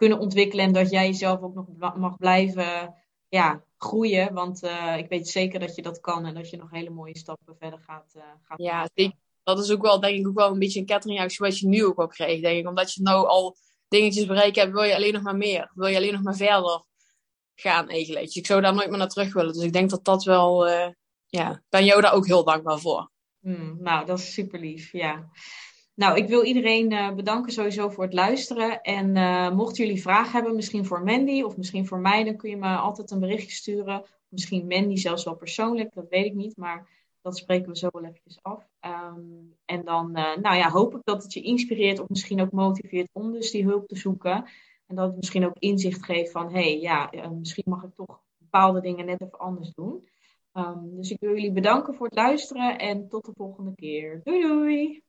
[0.00, 0.64] kunnen ontwikkelen.
[0.64, 2.94] En dat jij jezelf ook nog mag blijven
[3.28, 4.34] ja, groeien.
[4.34, 4.62] Want
[4.96, 6.26] ik weet zeker dat je dat kan.
[6.26, 9.82] En dat je nog hele mooie stappen verder gaat, gaat Ja, ik, dat is ook
[9.82, 12.42] wel, denk ik, ook wel een beetje een kettingreactie wat je nu ook al krijgt.
[12.42, 12.68] Denk ik.
[12.68, 13.56] Omdat je nou al
[13.88, 15.70] dingetjes bereikt hebt, wil je alleen nog maar meer.
[15.74, 16.84] Wil je alleen nog maar verder
[17.54, 18.24] gaan eigenlijk.
[18.24, 19.52] Dus ik zou daar nooit meer naar terug willen.
[19.52, 20.88] Dus ik denk dat dat wel, uh,
[21.26, 23.10] ja, ben jou daar ook heel dankbaar voor.
[23.40, 25.28] Hmm, nou, dat is super lief, ja.
[26.00, 28.80] Nou, ik wil iedereen uh, bedanken sowieso voor het luisteren.
[28.80, 32.50] En uh, mochten jullie vragen hebben, misschien voor Mandy of misschien voor mij, dan kun
[32.50, 34.04] je me altijd een berichtje sturen.
[34.28, 36.56] Misschien Mandy zelfs wel persoonlijk, dat weet ik niet.
[36.56, 36.88] Maar
[37.22, 38.68] dat spreken we zo wel eventjes af.
[38.80, 43.08] Um, en dan nou ja, hoop ik dat het je inspireert of misschien ook motiveert
[43.12, 44.44] om dus die hulp te zoeken.
[44.86, 47.94] En dat het misschien ook inzicht geeft van, hé, hey, ja, eh, misschien mag ik
[47.94, 50.08] toch bepaalde dingen net even anders doen.
[50.52, 54.20] Um, dus ik wil jullie bedanken voor het luisteren en tot de volgende keer.
[54.24, 55.08] Doei doei!